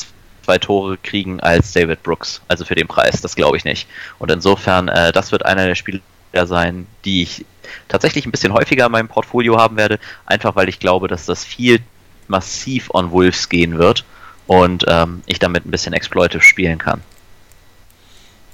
zwei 0.48 0.56
Tore 0.56 0.96
kriegen 0.96 1.40
als 1.40 1.74
David 1.74 2.02
Brooks. 2.02 2.40
Also 2.48 2.64
für 2.64 2.74
den 2.74 2.88
Preis, 2.88 3.20
das 3.20 3.36
glaube 3.36 3.58
ich 3.58 3.64
nicht. 3.64 3.86
Und 4.18 4.30
insofern, 4.30 4.88
äh, 4.88 5.12
das 5.12 5.30
wird 5.30 5.44
einer 5.44 5.66
der 5.66 5.74
Spiele 5.74 6.00
sein, 6.32 6.86
die 7.04 7.22
ich 7.22 7.44
tatsächlich 7.88 8.26
ein 8.26 8.30
bisschen 8.30 8.52
häufiger 8.52 8.86
in 8.86 8.92
meinem 8.92 9.08
Portfolio 9.08 9.58
haben 9.58 9.76
werde, 9.76 9.98
einfach 10.26 10.56
weil 10.56 10.68
ich 10.68 10.80
glaube, 10.80 11.08
dass 11.08 11.26
das 11.26 11.44
viel 11.44 11.80
massiv 12.28 12.90
on 12.94 13.10
Wolves 13.10 13.48
gehen 13.48 13.78
wird 13.78 14.04
und 14.46 14.84
ähm, 14.88 15.22
ich 15.26 15.38
damit 15.38 15.66
ein 15.66 15.70
bisschen 15.70 15.92
exploitive 15.92 16.42
spielen 16.42 16.78
kann. 16.78 17.02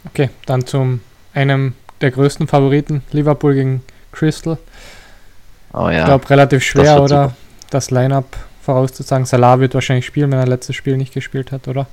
Okay, 0.06 0.30
dann 0.46 0.66
zum 0.66 1.00
einem 1.32 1.74
der 2.00 2.10
größten 2.10 2.46
Favoriten, 2.46 3.02
Liverpool 3.12 3.54
gegen 3.54 3.82
Crystal. 4.12 4.58
Oh 5.72 5.88
ja. 5.88 6.00
Ich 6.00 6.04
glaube, 6.04 6.30
relativ 6.30 6.62
schwer, 6.62 6.96
das 6.96 7.00
oder? 7.00 7.22
Super. 7.24 7.36
Das 7.70 7.90
Line-Up 7.90 8.36
vorauszusagen. 8.62 9.26
Salah 9.26 9.60
wird 9.60 9.74
wahrscheinlich 9.74 10.06
spielen, 10.06 10.30
wenn 10.30 10.38
er 10.38 10.46
letztes 10.46 10.76
Spiel 10.76 10.96
nicht 10.96 11.12
gespielt 11.12 11.52
hat, 11.52 11.68
oder? 11.68 11.86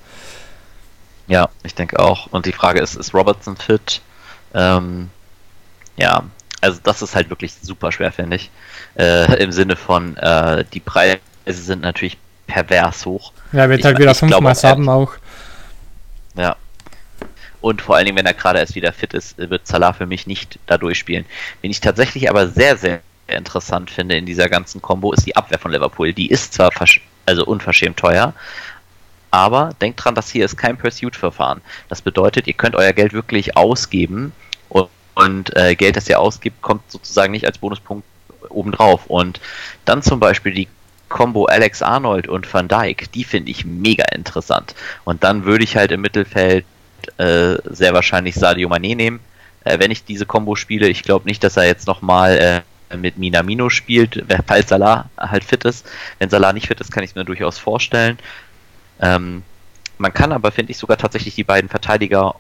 Ja, 1.28 1.50
ich 1.64 1.76
denke 1.76 2.00
auch. 2.00 2.28
Und 2.28 2.46
die 2.46 2.52
Frage 2.52 2.80
ist, 2.82 2.96
ist 2.96 3.14
Robertson 3.14 3.56
fit? 3.56 4.02
Ähm, 4.54 5.10
ja, 5.98 6.24
also 6.62 6.80
das 6.84 7.02
ist 7.02 7.16
halt 7.16 7.30
wirklich 7.30 7.54
super 7.62 7.92
schwer, 7.92 8.12
finde 8.12 8.38
ich. 8.38 8.50
Äh, 8.96 9.42
Im 9.44 9.52
Sinne 9.52 9.76
von, 9.76 10.16
äh, 10.18 10.64
die 10.74 10.80
Preise 10.80 11.20
sind 11.46 11.82
natürlich 11.82 12.18
pervers 12.48 13.06
hoch. 13.06 13.34
Ja, 13.52 13.70
wird 13.70 13.80
ich, 13.80 13.86
halt 13.86 13.98
wieder 13.98 14.14
fünfmal 14.14 14.56
haben 14.56 14.90
auch. 14.90 15.14
Ja. 16.36 16.56
Und 17.62 17.82
vor 17.82 17.96
allen 17.96 18.06
Dingen, 18.06 18.18
wenn 18.18 18.26
er 18.26 18.34
gerade 18.34 18.60
erst 18.60 18.76
wieder 18.76 18.92
fit 18.92 19.14
ist, 19.14 19.38
wird 19.38 19.68
Salah 19.68 19.94
für 19.94 20.08
mich 20.08 20.26
nicht 20.26 20.60
da 20.66 20.78
durchspielen. 20.78 21.26
Wen 21.62 21.72
ich 21.72 21.80
tatsächlich 21.80 22.30
aber 22.30 22.48
sehr, 22.48 22.78
sehr 22.78 23.02
interessant 23.28 23.90
finde 23.92 24.18
in 24.18 24.26
dieser 24.26 24.50
ganzen 24.50 24.82
Combo, 24.82 25.14
ist 25.14 25.26
die 25.26 25.36
Abwehr 25.36 25.60
von 25.60 25.72
Liverpool. 25.72 26.14
Die 26.14 26.30
ist 26.30 26.54
zwar 26.54 26.72
also 27.26 27.46
unverschämt 27.46 27.98
teuer, 27.98 28.34
aber 29.30 29.76
denkt 29.80 30.04
dran, 30.04 30.16
das 30.16 30.30
hier 30.30 30.44
ist 30.44 30.58
kein 30.58 30.78
Pursuit-Verfahren. 30.78 31.62
Das 31.88 32.02
bedeutet, 32.02 32.48
ihr 32.48 32.54
könnt 32.54 32.76
euer 32.76 32.94
Geld 32.94 33.14
wirklich 33.14 33.56
ausgeben 33.56 34.34
und 34.70 34.90
und 35.16 35.56
äh, 35.56 35.76
Geld, 35.76 35.98
das 35.98 36.08
ihr 36.08 36.20
ausgibt, 36.20 36.62
kommt 36.62 36.90
sozusagen 36.90 37.32
nicht 37.32 37.46
als 37.46 37.58
Bonuspunkt 37.58 38.06
obendrauf. 38.50 39.06
Und 39.08 39.40
dann 39.86 40.02
zum 40.02 40.20
Beispiel 40.20 40.54
die 40.54 40.68
Combo 41.10 41.46
Alex 41.46 41.82
Arnold 41.82 42.28
und 42.28 42.52
Van 42.52 42.68
Dyke, 42.68 43.08
die 43.10 43.24
finde 43.24 43.52
ich 43.52 43.66
mega 43.66 44.06
interessant. 44.16 44.76
Und 45.04 45.24
dann 45.24 45.46
würde 45.46 45.64
ich 45.64 45.76
halt 45.76 45.92
im 45.92 46.02
Mittelfeld 46.02 46.66
äh, 47.18 47.58
sehr 47.66 47.94
wahrscheinlich 47.94 48.36
Sadio 48.36 48.70
Mané 48.70 48.96
nehmen, 48.96 49.20
äh, 49.64 49.78
wenn 49.80 49.92
ich 49.92 50.06
diese 50.06 50.26
Combo 50.26 50.56
spiele. 50.56 50.88
Ich 50.88 51.04
glaube 51.04 51.28
nicht, 51.28 51.44
dass 51.44 51.58
er 51.58 51.66
jetzt 51.66 51.88
nochmal 51.88 52.64
äh, 52.90 52.98
mit 52.98 53.18
Minamino 53.18 53.70
spielt, 53.70 54.24
falls 54.48 54.70
Salah 54.70 55.10
halt 55.18 55.44
fit 55.44 55.66
ist. 55.66 55.86
Wenn 56.20 56.30
Salah 56.30 56.54
nicht 56.54 56.68
fit 56.68 56.80
ist, 56.80 56.92
kann 56.92 57.04
ich 57.04 57.12
es 57.12 57.16
mir 57.16 57.26
durchaus 57.26 57.58
vorstellen. 57.58 58.18
Ähm, 59.02 59.44
man 59.98 60.14
kann 60.14 60.32
aber, 60.32 60.52
finde 60.52 60.72
ich, 60.72 60.78
sogar 60.78 60.98
tatsächlich 60.98 61.36
die 61.36 61.44
beiden 61.44 61.70
Verteidiger, 61.70 62.36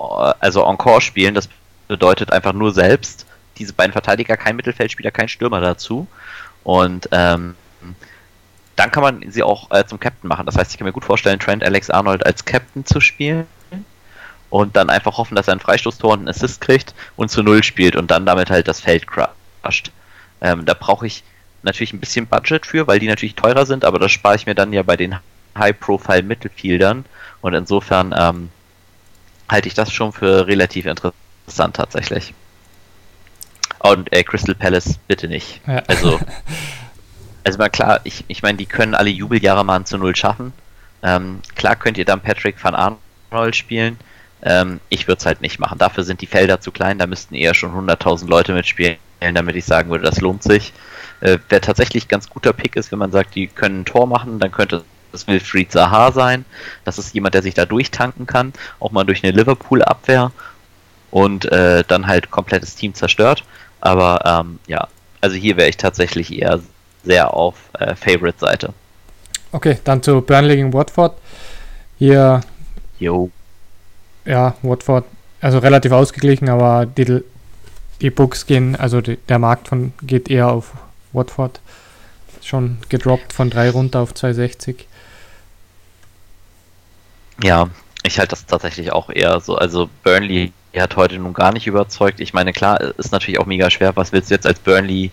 äh, 0.00 0.32
also 0.38 0.64
Encore 0.64 1.00
spielen. 1.00 1.34
Das 1.34 1.48
bedeutet 1.92 2.32
einfach 2.32 2.54
nur 2.54 2.72
selbst 2.72 3.26
diese 3.58 3.74
beiden 3.74 3.92
Verteidiger, 3.92 4.38
kein 4.38 4.56
Mittelfeldspieler, 4.56 5.10
kein 5.10 5.28
Stürmer 5.28 5.60
dazu. 5.60 6.06
Und 6.64 7.06
ähm, 7.12 7.54
dann 8.76 8.90
kann 8.90 9.02
man 9.02 9.30
sie 9.30 9.42
auch 9.42 9.70
äh, 9.70 9.84
zum 9.84 10.00
Captain 10.00 10.26
machen. 10.26 10.46
Das 10.46 10.56
heißt, 10.56 10.70
ich 10.70 10.78
kann 10.78 10.86
mir 10.86 10.92
gut 10.92 11.04
vorstellen, 11.04 11.38
Trent 11.38 11.62
Alex 11.62 11.90
Arnold 11.90 12.24
als 12.24 12.46
Captain 12.46 12.86
zu 12.86 13.00
spielen 13.00 13.46
und 14.48 14.74
dann 14.74 14.88
einfach 14.88 15.18
hoffen, 15.18 15.34
dass 15.34 15.48
er 15.48 15.54
ein 15.54 15.60
Freistoßtor 15.60 16.12
und 16.12 16.20
einen 16.20 16.28
Assist 16.28 16.62
kriegt 16.62 16.94
und 17.16 17.30
zu 17.30 17.42
Null 17.42 17.62
spielt 17.62 17.94
und 17.94 18.10
dann 18.10 18.24
damit 18.24 18.48
halt 18.48 18.68
das 18.68 18.80
Feld 18.80 19.06
crusht. 19.06 19.92
Ähm, 20.40 20.64
da 20.64 20.72
brauche 20.72 21.06
ich 21.06 21.22
natürlich 21.62 21.92
ein 21.92 22.00
bisschen 22.00 22.26
Budget 22.26 22.64
für, 22.64 22.86
weil 22.86 23.00
die 23.00 23.06
natürlich 23.06 23.34
teurer 23.34 23.66
sind, 23.66 23.84
aber 23.84 23.98
das 23.98 24.12
spare 24.12 24.36
ich 24.36 24.46
mir 24.46 24.54
dann 24.54 24.72
ja 24.72 24.82
bei 24.82 24.96
den 24.96 25.16
High-Profile-Mittelfieldern 25.58 27.04
und 27.42 27.54
insofern 27.54 28.14
ähm, 28.16 28.48
halte 29.50 29.68
ich 29.68 29.74
das 29.74 29.92
schon 29.92 30.12
für 30.12 30.46
relativ 30.46 30.86
interessant 30.86 31.21
tatsächlich. 31.56 32.34
Und 33.78 34.12
äh, 34.12 34.22
Crystal 34.22 34.54
Palace 34.54 34.98
bitte 35.08 35.28
nicht. 35.28 35.60
Ja. 35.66 35.82
Also, 35.88 36.20
also 37.44 37.58
mal 37.58 37.68
klar, 37.68 38.00
ich, 38.04 38.24
ich 38.28 38.42
meine, 38.42 38.58
die 38.58 38.66
können 38.66 38.94
alle 38.94 39.10
Jubeljahre 39.10 39.64
mal 39.64 39.84
zu 39.84 39.98
Null 39.98 40.14
schaffen. 40.14 40.52
Ähm, 41.02 41.40
klar 41.56 41.76
könnt 41.76 41.98
ihr 41.98 42.04
dann 42.04 42.20
Patrick 42.20 42.62
van 42.62 42.74
Arnold 42.74 43.56
spielen. 43.56 43.98
Ähm, 44.42 44.80
ich 44.88 45.08
würde 45.08 45.18
es 45.18 45.26
halt 45.26 45.40
nicht 45.40 45.58
machen. 45.58 45.78
Dafür 45.78 46.04
sind 46.04 46.20
die 46.20 46.26
Felder 46.26 46.60
zu 46.60 46.70
klein, 46.70 46.98
da 46.98 47.06
müssten 47.06 47.34
eher 47.34 47.54
schon 47.54 47.72
100.000 47.72 48.28
Leute 48.28 48.54
mitspielen, 48.54 48.98
damit 49.20 49.56
ich 49.56 49.64
sagen 49.64 49.90
würde, 49.90 50.04
das 50.04 50.20
lohnt 50.20 50.42
sich. 50.42 50.72
Äh, 51.20 51.38
wer 51.48 51.60
tatsächlich 51.60 52.08
ganz 52.08 52.28
guter 52.28 52.52
Pick 52.52 52.76
ist, 52.76 52.90
wenn 52.92 52.98
man 52.98 53.12
sagt, 53.12 53.34
die 53.34 53.46
können 53.46 53.80
ein 53.80 53.84
Tor 53.84 54.06
machen, 54.06 54.40
dann 54.40 54.50
könnte 54.50 54.84
es 55.12 55.26
Wilfried 55.26 55.70
Sahar 55.70 56.12
sein. 56.12 56.44
Das 56.84 56.98
ist 56.98 57.14
jemand, 57.14 57.34
der 57.34 57.42
sich 57.42 57.54
da 57.54 57.66
durchtanken 57.66 58.26
kann, 58.26 58.52
auch 58.80 58.90
mal 58.90 59.04
durch 59.04 59.22
eine 59.22 59.32
Liverpool-Abwehr 59.32 60.32
und 61.12 61.44
äh, 61.44 61.84
dann 61.86 62.08
halt 62.08 62.32
komplettes 62.32 62.74
Team 62.74 62.94
zerstört. 62.94 63.44
Aber 63.80 64.20
ähm, 64.24 64.58
ja, 64.66 64.88
also 65.20 65.36
hier 65.36 65.56
wäre 65.56 65.68
ich 65.68 65.76
tatsächlich 65.76 66.36
eher 66.36 66.60
sehr 67.04 67.32
auf 67.34 67.54
äh, 67.78 67.94
Favorite-Seite. 67.94 68.72
Okay, 69.52 69.78
dann 69.84 70.02
zu 70.02 70.20
Burnley 70.22 70.56
gegen 70.56 70.72
Watford. 70.72 71.16
Hier. 71.98 72.40
Jo. 72.98 73.30
Ja, 74.24 74.54
Watford, 74.62 75.04
also 75.40 75.58
relativ 75.58 75.92
ausgeglichen, 75.92 76.48
aber 76.48 76.86
die, 76.86 77.22
die 78.00 78.10
Books 78.10 78.46
gehen, 78.46 78.74
also 78.76 79.00
die, 79.00 79.16
der 79.16 79.38
Markt 79.38 79.68
von, 79.68 79.92
geht 80.02 80.30
eher 80.30 80.48
auf 80.48 80.72
Watford. 81.12 81.60
Schon 82.40 82.78
gedroppt 82.88 83.32
von 83.32 83.50
3 83.50 83.70
runter 83.70 84.00
auf 84.00 84.12
2,60. 84.12 84.84
Ja, 87.42 87.68
ich 88.02 88.18
halte 88.18 88.30
das 88.30 88.46
tatsächlich 88.46 88.92
auch 88.92 89.10
eher 89.10 89.40
so. 89.40 89.56
Also 89.56 89.90
Burnley 90.02 90.52
hat 90.80 90.96
heute 90.96 91.18
nun 91.18 91.34
gar 91.34 91.52
nicht 91.52 91.66
überzeugt. 91.66 92.20
Ich 92.20 92.32
meine, 92.32 92.52
klar, 92.52 92.80
ist 92.80 93.12
natürlich 93.12 93.38
auch 93.38 93.46
mega 93.46 93.68
schwer. 93.68 93.94
Was 93.96 94.12
willst 94.12 94.30
du 94.30 94.34
jetzt 94.34 94.46
als 94.46 94.58
Burnley, 94.58 95.10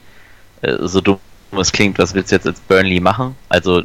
äh, 0.62 0.76
so 0.80 1.02
dumm 1.02 1.20
es 1.58 1.72
klingt, 1.72 1.98
was 1.98 2.14
willst 2.14 2.32
du 2.32 2.36
jetzt 2.36 2.48
als 2.48 2.60
Burnley 2.60 3.00
machen? 3.00 3.36
Also, 3.50 3.84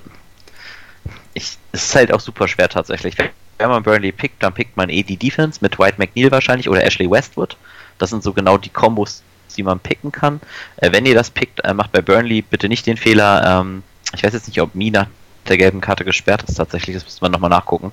ich, 1.33 1.57
es 1.73 1.85
ist 1.85 1.95
halt 1.95 2.13
auch 2.13 2.21
super 2.21 2.47
schwer 2.47 2.69
tatsächlich. 2.69 3.17
Wenn 3.59 3.69
man 3.69 3.83
Burnley 3.83 4.13
pickt, 4.13 4.43
dann 4.43 4.53
pickt 4.53 4.77
man 4.77 4.91
eh 4.91 5.03
die 5.03 5.17
Defense 5.17 5.61
mit 5.63 5.79
White 5.79 5.97
McNeil 5.99 6.31
wahrscheinlich 6.31 6.69
oder 6.69 6.85
Ashley 6.85 7.11
Westwood. 7.11 7.57
Das 7.99 8.11
sind 8.11 8.23
so 8.23 8.33
genau 8.33 8.59
die 8.59 8.69
Kombos, 8.69 9.23
die 9.57 9.63
man 9.63 9.79
picken 9.81 10.13
kann. 10.13 10.41
Äh, 10.77 10.93
wenn 10.93 11.07
ihr 11.07 11.15
das 11.15 11.31
pickt, 11.31 11.65
äh, 11.65 11.73
macht 11.73 11.93
bei 11.93 12.03
Burnley 12.03 12.43
bitte 12.43 12.69
nicht 12.69 12.87
den 12.87 12.97
Fehler. 12.97 13.61
Ähm, 13.61 13.83
ich 14.15 14.23
weiß 14.23 14.33
jetzt 14.33 14.49
nicht, 14.49 14.61
ob 14.61 14.75
Mina 14.75 15.09
der 15.49 15.59
gelben 15.59 15.81
Karte 15.81 16.05
gesperrt 16.05 16.43
ist 16.45 16.55
tatsächlich. 16.55 16.97
Das 16.97 17.05
müsste 17.05 17.23
man 17.23 17.33
nochmal 17.33 17.51
nachgucken. 17.51 17.93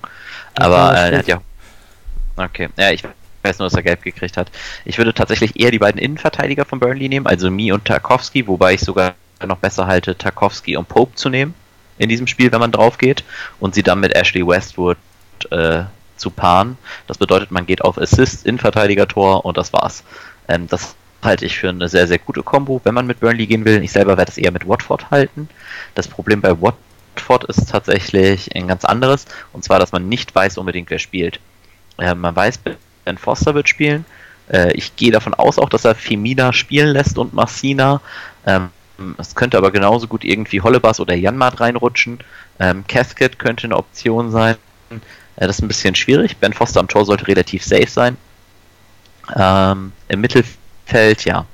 Aber 0.56 0.96
äh, 0.96 1.12
er 1.12 1.18
hat 1.20 1.28
ja. 1.28 1.42
Okay, 2.38 2.70
ja, 2.78 2.92
ich 2.92 3.04
weiß 3.44 3.60
nur, 3.60 3.68
dass 3.68 3.76
er 3.76 3.84
gelb 3.84 4.02
gekriegt 4.02 4.38
hat. 4.38 4.52
Ich 4.86 4.98
würde 4.98 5.14
tatsächlich 5.14 5.60
eher 5.60 5.72
die 5.72 5.80
beiden 5.80 6.00
Innenverteidiger 6.00 6.66
von 6.66 6.80
Burnley 6.80 7.10
nehmen, 7.10 7.28
also 7.28 7.50
Mi 7.50 7.72
und 7.72 7.86
Tarkovsky, 7.86 8.48
wobei 8.48 8.74
ich 8.74 8.82
sogar 8.82 9.16
noch 9.46 9.58
besser 9.58 9.88
halte, 9.88 10.18
Tarkovsky 10.18 10.78
und 10.78 10.88
Pope 10.88 11.16
zu 11.16 11.30
nehmen 11.30 11.54
in 11.98 12.10
diesem 12.10 12.28
Spiel, 12.28 12.52
wenn 12.52 12.60
man 12.60 12.72
drauf 12.72 12.98
geht, 12.98 13.24
und 13.60 13.76
sie 13.76 13.84
dann 13.84 14.00
mit 14.00 14.16
Ashley 14.16 14.46
Westwood 14.46 14.98
äh, 15.52 15.84
zu 16.18 16.30
paaren. 16.30 16.78
Das 17.08 17.18
bedeutet, 17.18 17.52
man 17.52 17.66
geht 17.66 17.82
auf 17.82 17.98
Assist, 17.98 18.46
Innenverteidiger-Tor 18.46 19.46
und 19.46 19.58
das 19.58 19.72
war's. 19.74 20.04
Ähm, 20.48 20.68
das 20.68 20.96
halte 21.24 21.46
ich 21.46 21.58
für 21.58 21.70
eine 21.70 21.88
sehr, 21.90 22.08
sehr 22.08 22.20
gute 22.20 22.44
Combo, 22.44 22.82
wenn 22.84 22.96
man 22.96 23.06
mit 23.06 23.20
Burnley 23.20 23.46
gehen 23.46 23.66
will. 23.66 23.84
Ich 23.84 23.92
selber 23.92 24.18
werde 24.18 24.32
es 24.32 24.38
eher 24.38 24.52
mit 24.52 24.68
Watford 24.68 25.12
halten. 25.12 25.48
Das 25.94 26.08
Problem 26.08 26.42
bei 26.42 26.60
Watford 26.60 27.44
ist 27.46 27.70
tatsächlich 27.70 28.56
ein 28.56 28.68
ganz 28.68 28.86
anderes, 28.86 29.26
und 29.54 29.64
zwar, 29.64 29.80
dass 29.80 29.92
man 29.92 30.10
nicht 30.10 30.34
weiß 30.34 30.58
unbedingt, 30.58 30.90
wer 30.90 31.00
spielt. 31.00 31.40
Äh, 31.98 32.16
man 32.16 32.36
weiß, 32.36 32.60
Ben 33.06 33.18
Foster 33.18 33.56
wird 33.56 33.70
spielen. 33.70 34.06
Äh, 34.52 34.74
ich 34.74 34.96
gehe 34.96 35.12
davon 35.12 35.34
aus 35.34 35.58
auch, 35.58 35.70
dass 35.70 35.86
er 35.86 35.96
Femina 35.96 36.54
spielen 36.54 36.90
lässt 36.90 37.18
und 37.18 37.34
Marcina. 37.34 38.02
Ähm, 38.46 38.70
es 39.18 39.36
könnte 39.36 39.58
aber 39.58 39.72
genauso 39.72 40.08
gut 40.08 40.24
irgendwie 40.24 40.62
Hollebas 40.62 41.00
oder 41.00 41.16
Janmat 41.16 41.60
reinrutschen. 41.60 42.20
Ähm, 42.60 42.86
Casket 42.88 43.40
könnte 43.40 43.66
eine 43.66 43.78
Option 43.78 44.32
sein. 44.32 44.56
Äh, 44.90 45.48
das 45.48 45.58
ist 45.58 45.62
ein 45.64 45.68
bisschen 45.68 45.96
schwierig. 45.96 46.38
Ben 46.38 46.54
Foster 46.54 46.80
am 46.80 46.88
Tor 46.88 47.06
sollte 47.06 47.28
relativ 47.28 47.64
safe 47.64 47.88
sein. 47.88 48.18
Ähm, 49.36 49.94
Im 50.08 50.22
Mittelfeld, 50.22 51.26
ja. 51.26 51.46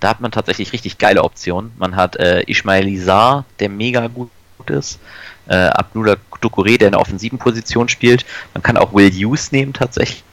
Da 0.00 0.08
hat 0.08 0.20
man 0.20 0.32
tatsächlich 0.32 0.72
richtig 0.72 0.98
geile 0.98 1.22
Optionen. 1.22 1.72
Man 1.78 1.94
hat 1.94 2.16
äh, 2.16 2.42
Ismail 2.42 2.88
Izar, 2.88 3.44
der 3.60 3.68
mega 3.68 4.08
gut 4.08 4.30
ist. 4.66 4.98
Äh, 5.46 5.54
Abdullah 5.54 6.16
Ducouré, 6.40 6.78
der 6.78 6.88
in 6.88 6.92
der 6.92 7.00
offensiven 7.00 7.38
Position 7.38 7.88
spielt. 7.88 8.24
Man 8.54 8.62
kann 8.62 8.76
auch 8.76 8.92
Will 8.92 9.10
Hughes 9.12 9.52
nehmen 9.52 9.72
tatsächlich 9.72 10.24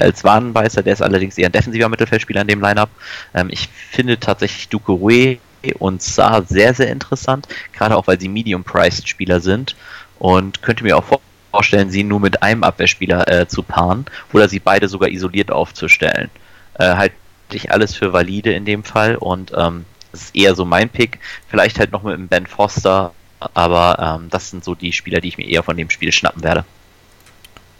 als 0.00 0.24
Warnbeißer, 0.24 0.82
der 0.82 0.92
ist 0.94 1.02
allerdings 1.02 1.38
eher 1.38 1.48
ein 1.48 1.52
defensiver 1.52 1.88
Mittelfeldspieler 1.88 2.42
in 2.42 2.48
dem 2.48 2.60
Lineup. 2.60 2.90
Ähm, 3.34 3.48
ich 3.50 3.68
finde 3.68 4.18
tatsächlich 4.18 4.68
Ducouré 4.68 5.38
und 5.78 6.02
Saar 6.02 6.42
sehr, 6.44 6.74
sehr 6.74 6.90
interessant, 6.90 7.46
gerade 7.72 7.96
auch 7.96 8.06
weil 8.06 8.20
sie 8.20 8.28
Medium-Priced 8.28 9.08
Spieler 9.08 9.40
sind 9.40 9.76
und 10.18 10.62
könnte 10.62 10.84
mir 10.84 10.96
auch 10.96 11.20
vorstellen, 11.50 11.90
sie 11.90 12.04
nur 12.04 12.20
mit 12.20 12.42
einem 12.42 12.64
Abwehrspieler 12.64 13.28
äh, 13.28 13.48
zu 13.48 13.62
paaren 13.62 14.06
oder 14.32 14.48
sie 14.48 14.58
beide 14.58 14.88
sogar 14.88 15.08
isoliert 15.08 15.50
aufzustellen. 15.50 16.30
Äh, 16.78 16.96
halt 16.96 17.12
ich 17.52 17.70
alles 17.70 17.94
für 17.94 18.12
valide 18.12 18.52
in 18.52 18.64
dem 18.64 18.82
Fall 18.82 19.16
und 19.16 19.52
ähm, 19.54 19.84
das 20.10 20.22
ist 20.22 20.36
eher 20.36 20.54
so 20.54 20.64
mein 20.64 20.88
Pick. 20.88 21.18
Vielleicht 21.48 21.78
halt 21.78 21.92
noch 21.92 22.02
mit 22.02 22.14
dem 22.14 22.28
Ben 22.28 22.46
Foster, 22.46 23.12
aber 23.54 24.18
ähm, 24.20 24.28
das 24.30 24.50
sind 24.50 24.64
so 24.64 24.74
die 24.74 24.92
Spieler, 24.92 25.20
die 25.20 25.28
ich 25.28 25.38
mir 25.38 25.48
eher 25.48 25.62
von 25.62 25.76
dem 25.76 25.90
Spiel 25.90 26.12
schnappen 26.12 26.42
werde. 26.42 26.64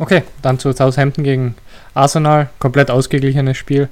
Okay, 0.03 0.25
dann 0.43 0.59
zu 0.59 0.73
Southampton 0.73 1.23
gegen 1.23 1.55
Arsenal. 1.95 2.51
Komplett 2.59 2.91
ausgeglichenes 2.91 3.57
Spiel. 3.57 3.89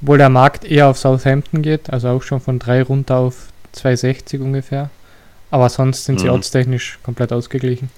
Obwohl 0.00 0.16
der 0.16 0.30
Markt 0.30 0.64
eher 0.64 0.88
auf 0.88 0.96
Southampton 0.96 1.60
geht, 1.60 1.90
also 1.92 2.08
auch 2.08 2.22
schon 2.22 2.40
von 2.40 2.58
3 2.58 2.84
runter 2.84 3.18
auf 3.18 3.48
2,60 3.74 4.40
ungefähr. 4.40 4.88
Aber 5.50 5.68
sonst 5.68 6.06
sind 6.06 6.14
mhm. 6.14 6.18
sie 6.20 6.28
ortstechnisch 6.30 6.98
komplett 7.02 7.30
ausgeglichen. 7.30 7.90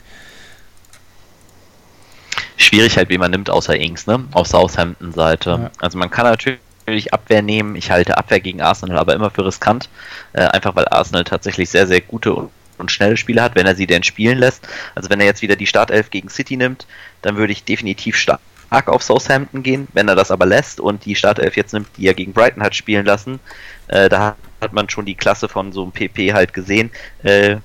Schwierig 2.56 2.96
halt, 2.96 3.10
wie 3.10 3.18
man 3.18 3.30
nimmt, 3.30 3.48
außer 3.48 3.76
Ings, 3.76 4.08
ne? 4.08 4.24
Auf 4.32 4.48
Southampton-Seite. 4.48 5.50
Ja. 5.50 5.70
Also 5.80 5.98
man 5.98 6.10
kann 6.10 6.26
natürlich 6.26 7.14
Abwehr 7.14 7.42
nehmen. 7.42 7.76
Ich 7.76 7.92
halte 7.92 8.18
Abwehr 8.18 8.40
gegen 8.40 8.60
Arsenal 8.60 8.98
aber 8.98 9.14
immer 9.14 9.30
für 9.30 9.46
riskant. 9.46 9.88
Äh, 10.32 10.46
einfach 10.46 10.74
weil 10.74 10.88
Arsenal 10.88 11.22
tatsächlich 11.22 11.70
sehr, 11.70 11.86
sehr 11.86 12.00
gute 12.00 12.34
und, 12.34 12.50
und 12.82 12.90
schnelle 12.90 13.16
Spieler 13.16 13.44
hat, 13.44 13.54
wenn 13.54 13.66
er 13.66 13.74
sie 13.74 13.86
denn 13.86 14.02
spielen 14.02 14.38
lässt. 14.38 14.68
Also 14.94 15.08
wenn 15.08 15.20
er 15.20 15.26
jetzt 15.26 15.40
wieder 15.40 15.56
die 15.56 15.66
Startelf 15.66 16.10
gegen 16.10 16.28
City 16.28 16.56
nimmt, 16.56 16.86
dann 17.22 17.36
würde 17.36 17.52
ich 17.52 17.64
definitiv 17.64 18.16
stark 18.16 18.40
auf 18.86 19.02
Southampton 19.02 19.62
gehen. 19.62 19.88
Wenn 19.92 20.08
er 20.08 20.16
das 20.16 20.30
aber 20.30 20.44
lässt 20.44 20.80
und 20.80 21.04
die 21.04 21.14
Startelf 21.14 21.56
jetzt 21.56 21.72
nimmt, 21.72 21.88
die 21.96 22.06
er 22.06 22.14
gegen 22.14 22.32
Brighton 22.32 22.62
hat 22.62 22.74
spielen 22.74 23.06
lassen, 23.06 23.40
äh, 23.88 24.08
da 24.08 24.36
hat 24.60 24.72
man 24.72 24.88
schon 24.90 25.06
die 25.06 25.14
Klasse 25.14 25.48
von 25.48 25.72
so 25.72 25.82
einem 25.82 25.92
PP 25.92 26.32
halt 26.32 26.52
gesehen. 26.52 26.90
Äh, 27.22 27.56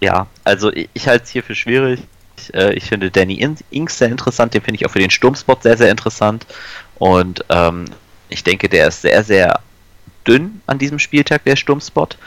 ja, 0.00 0.26
also 0.44 0.72
ich, 0.72 0.88
ich 0.92 1.08
halte 1.08 1.24
es 1.24 1.30
hier 1.30 1.42
für 1.42 1.54
schwierig. 1.54 2.00
Ich, 2.38 2.54
äh, 2.54 2.74
ich 2.74 2.84
finde 2.84 3.10
Danny 3.10 3.46
Inks 3.70 3.98
sehr 3.98 4.08
interessant, 4.08 4.52
den 4.52 4.62
finde 4.62 4.80
ich 4.80 4.86
auch 4.86 4.90
für 4.90 4.98
den 4.98 5.10
Sturmspot 5.10 5.62
sehr, 5.62 5.76
sehr 5.76 5.90
interessant. 5.90 6.46
Und 6.96 7.44
ähm, 7.48 7.86
ich 8.28 8.42
denke, 8.42 8.68
der 8.68 8.88
ist 8.88 9.02
sehr, 9.02 9.22
sehr 9.22 9.60
dünn 10.26 10.60
an 10.66 10.78
diesem 10.78 10.98
Spieltag, 10.98 11.44
der 11.44 11.56
Sturmspot. 11.56 12.18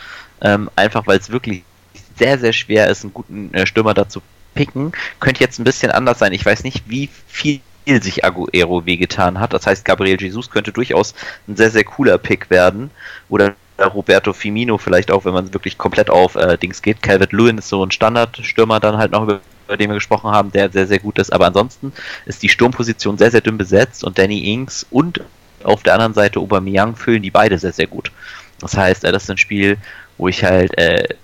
Ähm, 0.41 0.69
einfach 0.75 1.05
weil 1.05 1.19
es 1.19 1.29
wirklich 1.29 1.63
sehr, 2.19 2.37
sehr 2.37 2.53
schwer 2.53 2.87
ist, 2.87 3.03
einen 3.03 3.13
guten 3.13 3.53
äh, 3.53 3.65
Stürmer 3.65 3.95
dazu 3.95 4.21
picken. 4.53 4.91
Könnte 5.19 5.41
jetzt 5.41 5.59
ein 5.59 5.63
bisschen 5.63 5.91
anders 5.91 6.19
sein. 6.19 6.33
Ich 6.33 6.45
weiß 6.45 6.63
nicht, 6.63 6.83
wie 6.87 7.09
viel 7.27 7.61
sich 7.85 8.23
Aguero 8.23 8.85
wehgetan 8.85 9.39
hat. 9.39 9.53
Das 9.53 9.65
heißt, 9.65 9.83
Gabriel 9.83 10.21
Jesus 10.21 10.51
könnte 10.51 10.71
durchaus 10.71 11.15
ein 11.47 11.55
sehr, 11.55 11.71
sehr 11.71 11.83
cooler 11.83 12.19
Pick 12.19 12.51
werden. 12.51 12.91
Oder 13.29 13.55
Roberto 13.79 14.33
Firmino 14.33 14.77
vielleicht 14.77 15.11
auch, 15.11 15.25
wenn 15.25 15.33
man 15.33 15.53
wirklich 15.53 15.77
komplett 15.77 16.09
auf 16.09 16.35
äh, 16.35 16.57
Dings 16.57 16.81
geht. 16.81 17.01
Calvert 17.01 17.31
Lewin 17.31 17.57
ist 17.57 17.69
so 17.69 17.83
ein 17.83 17.91
Standardstürmer 17.91 18.79
dann 18.79 18.97
halt 18.97 19.11
noch, 19.11 19.23
über, 19.23 19.39
den 19.69 19.89
wir 19.89 19.95
gesprochen 19.95 20.31
haben, 20.31 20.51
der 20.51 20.69
sehr, 20.69 20.87
sehr 20.87 20.99
gut 20.99 21.17
ist. 21.17 21.31
Aber 21.31 21.47
ansonsten 21.47 21.93
ist 22.25 22.43
die 22.43 22.49
Sturmposition 22.49 23.17
sehr, 23.17 23.31
sehr 23.31 23.41
dünn 23.41 23.57
besetzt 23.57 24.03
und 24.03 24.19
Danny 24.19 24.53
Ings 24.53 24.85
und 24.89 25.21
auf 25.63 25.83
der 25.83 25.93
anderen 25.93 26.13
Seite 26.13 26.39
Aubameyang 26.39 26.95
füllen 26.95 27.21
die 27.21 27.31
beide 27.31 27.57
sehr, 27.57 27.73
sehr 27.73 27.87
gut. 27.87 28.11
Das 28.59 28.77
heißt, 28.77 29.03
äh, 29.03 29.11
das 29.11 29.23
ist 29.23 29.31
ein 29.31 29.37
Spiel, 29.37 29.77
wo 30.17 30.27
ich 30.27 30.43
halt, 30.43 30.77
äh, 30.77 31.15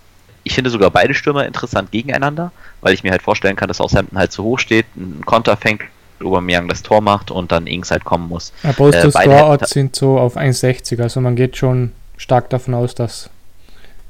ich 0.46 0.54
finde 0.54 0.70
sogar 0.70 0.92
beide 0.92 1.14
Stürmer 1.14 1.46
interessant 1.46 1.92
gegeneinander, 1.92 2.52
weil 2.82 2.94
ich 2.94 3.04
mir 3.04 3.12
halt 3.12 3.24
vorstellen 3.24 3.56
kann, 3.56 3.68
dass 3.68 3.78
Southampton 3.78 4.18
halt 4.18 4.32
zu 4.32 4.44
hoch 4.44 4.60
steht, 4.60 4.86
einen 4.96 5.26
Konter 5.26 5.58
fängt 5.58 5.82
Aubameyang 6.24 6.70
das 6.70 6.82
Tor 6.82 7.02
macht 7.02 7.30
und 7.30 7.52
dann 7.52 7.68
Ings 7.68 7.92
halt 7.92 8.06
kommen 8.06 8.30
muss. 8.30 8.54
Ja, 8.64 8.70
äh, 8.70 9.12
Score 9.12 9.58
sind 9.66 9.96
so 9.96 10.18
auf 10.18 10.38
1,60, 10.38 11.02
also 11.02 11.20
man 11.20 11.36
geht 11.36 11.58
schon 11.58 11.92
stark 12.16 12.50
davon 12.52 12.74
aus, 12.74 12.96
dass 12.96 13.30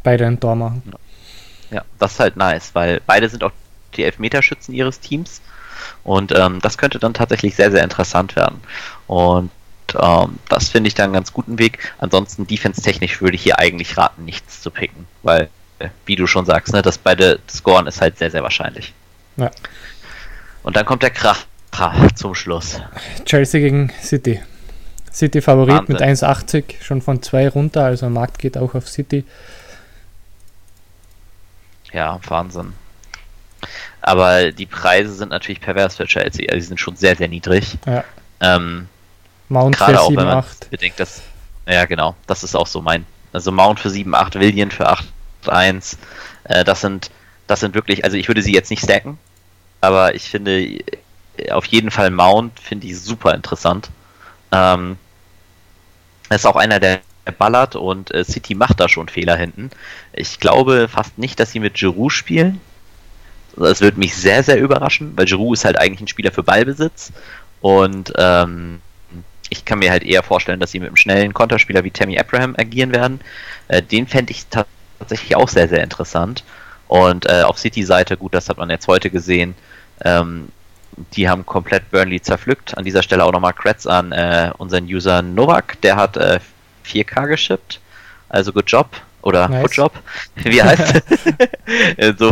beide 0.04 0.28
ein 0.28 0.40
Tor 0.40 0.56
machen. 0.56 0.84
Ja, 1.72 1.84
das 1.98 2.14
ist 2.14 2.20
halt 2.20 2.38
nice, 2.38 2.72
weil 2.74 3.02
beide 3.08 3.28
sind 3.30 3.44
auch 3.44 3.52
die 3.96 4.04
Elfmeterschützen 4.04 4.76
ihres 4.76 5.00
Teams 5.00 5.42
und 6.04 6.34
ähm, 6.38 6.60
das 6.62 6.78
könnte 6.78 7.00
dann 7.00 7.14
tatsächlich 7.14 7.56
sehr, 7.56 7.72
sehr 7.72 7.84
interessant 7.84 8.36
werden. 8.36 8.60
Und 9.08 9.50
ähm, 10.00 10.40
das 10.50 10.70
finde 10.70 10.88
ich 10.88 10.96
dann 10.96 11.06
einen 11.06 11.14
ganz 11.14 11.34
guten 11.34 11.58
Weg. 11.60 11.80
Ansonsten 11.98 12.46
defense-technisch 12.46 13.22
würde 13.22 13.36
ich 13.36 13.44
hier 13.44 13.60
eigentlich 13.60 13.98
raten, 13.98 14.26
nichts 14.26 14.62
zu 14.62 14.72
picken, 14.72 15.08
weil, 15.24 15.50
wie 16.06 16.16
du 16.16 16.28
schon 16.28 16.46
sagst, 16.46 16.74
ne, 16.74 16.82
dass 16.82 16.98
beide 16.98 17.40
scoren 17.50 17.88
ist 17.88 18.02
halt 18.02 18.18
sehr, 18.18 18.32
sehr 18.32 18.44
wahrscheinlich. 18.44 18.94
Ja. 19.38 19.52
Und 20.64 20.76
dann 20.76 20.86
kommt 20.86 21.04
der 21.04 21.12
Kracher 21.12 21.46
zum 22.16 22.34
Schluss. 22.36 22.82
Chelsea 23.26 23.60
gegen 23.60 23.92
City. 24.02 24.42
City 25.12 25.42
Favorit 25.42 25.88
Wahnsinn. 25.90 25.94
mit 25.94 26.02
1,80, 26.02 26.82
schon 26.82 27.02
von 27.02 27.22
2 27.22 27.50
runter, 27.50 27.86
also 27.86 28.10
Markt 28.10 28.40
geht 28.40 28.58
auch 28.58 28.74
auf 28.76 28.88
City. 28.90 29.24
Ja, 31.94 32.20
Wahnsinn. 32.28 32.74
Aber 34.02 34.52
die 34.52 34.66
Preise 34.66 35.14
sind 35.14 35.30
natürlich 35.30 35.62
pervers 35.62 35.96
für 35.96 36.06
Chelsea. 36.06 36.46
Also 36.50 36.60
die 36.60 36.68
sind 36.68 36.80
schon 36.80 36.96
sehr, 36.96 37.16
sehr 37.16 37.28
niedrig. 37.28 37.78
Ja. 37.86 38.04
Ähm, 38.42 38.88
Mount 39.50 39.78
gerade 39.78 40.00
auch, 40.00 40.10
7, 40.10 40.20
wenn 40.20 40.28
man 40.28 40.38
8. 40.38 40.70
bedenkt, 40.70 41.00
dass. 41.00 41.22
Ja, 41.68 41.86
genau. 41.86 42.16
Das 42.28 42.44
ist 42.44 42.56
auch 42.56 42.68
so 42.68 42.82
mein. 42.82 43.06
Also 43.34 43.52
Mount 43.52 43.80
für 43.80 43.90
7, 43.90 44.14
8, 44.14 44.36
William 44.36 44.70
für 44.70 44.88
8, 44.88 45.06
1. 45.50 45.98
Äh, 46.46 46.64
das 46.64 46.82
sind, 46.82 47.12
das 47.48 47.60
sind 47.60 47.76
wirklich, 47.76 48.04
also 48.04 48.18
ich 48.18 48.28
würde 48.28 48.42
sie 48.42 48.54
jetzt 48.54 48.70
nicht 48.70 48.84
stacken, 48.84 49.18
aber 49.82 50.16
ich 50.16 50.30
finde 50.30 50.80
auf 51.52 51.66
jeden 51.66 51.92
Fall 51.92 52.12
Mount 52.12 52.60
finde 52.60 52.88
ich 52.88 53.00
super 53.00 53.34
interessant. 53.34 53.90
Ähm, 54.52 54.98
ist 56.30 56.46
auch 56.46 56.56
einer, 56.56 56.80
der 56.80 57.02
ballert 57.38 57.76
und 57.76 58.14
äh, 58.14 58.24
City 58.24 58.56
macht 58.56 58.80
da 58.80 58.88
schon 58.88 59.10
Fehler 59.10 59.36
hinten. 59.36 59.72
Ich 60.14 60.40
glaube 60.40 60.88
fast 60.88 61.18
nicht, 61.18 61.40
dass 61.40 61.52
sie 61.52 61.60
mit 61.60 61.76
Giroud 61.76 62.12
spielen. 62.12 62.62
Das 63.58 63.82
würde 63.82 64.00
mich 64.00 64.16
sehr, 64.16 64.44
sehr 64.44 64.60
überraschen, 64.60 65.14
weil 65.16 65.26
Giroud 65.26 65.58
ist 65.58 65.66
halt 65.66 65.80
eigentlich 65.80 66.02
ein 66.02 66.08
Spieler 66.08 66.32
für 66.32 66.44
Ballbesitz 66.44 67.12
und 67.62 68.14
ähm, 68.18 68.82
ich 69.50 69.66
kann 69.66 69.80
mir 69.80 69.92
halt 69.92 70.04
eher 70.04 70.24
vorstellen, 70.24 70.60
dass 70.60 70.72
sie 70.72 70.80
mit 70.80 70.88
einem 70.88 70.98
schnellen 70.98 71.34
Konterspieler 71.34 71.84
wie 71.84 71.92
Tammy 71.92 72.20
Abraham 72.20 72.56
agieren 72.58 72.92
werden. 72.94 73.22
Äh, 73.68 73.82
den 73.82 74.08
fände 74.08 74.32
ich 74.32 74.46
tatsächlich 74.48 74.75
auch 75.36 75.50
sehr, 75.50 75.68
sehr 75.68 75.84
interessant. 75.84 76.44
Und 76.88 77.26
äh, 77.26 77.42
auf 77.42 77.58
City-Seite, 77.58 78.18
gut, 78.18 78.34
das 78.34 78.50
hat 78.50 78.58
man 78.58 78.70
jetzt 78.70 78.88
heute 78.88 79.10
gesehen, 79.10 79.56
ähm, 80.04 80.50
die 81.14 81.28
haben 81.28 81.46
komplett 81.46 81.90
Burnley 81.92 82.22
zerpflückt. 82.22 82.78
An 82.78 82.86
dieser 82.86 83.04
Stelle 83.04 83.24
auch 83.24 83.32
nochmal 83.32 83.54
Kretz 83.54 83.86
an 83.86 84.12
äh, 84.12 84.52
unseren 84.58 84.86
User 84.86 85.22
Novak, 85.22 85.82
der 85.82 85.96
hat 85.96 86.16
äh, 86.18 86.40
4K 86.86 87.28
geschippt. 87.28 87.80
Also 88.30 88.54
good 88.54 88.70
job. 88.70 88.90
Oder 89.22 89.48
nice. 89.48 89.62
good 89.64 89.74
job, 89.74 89.94
wie 90.36 90.62
heißt 90.62 91.04
es? 91.10 92.18
so 92.20 92.30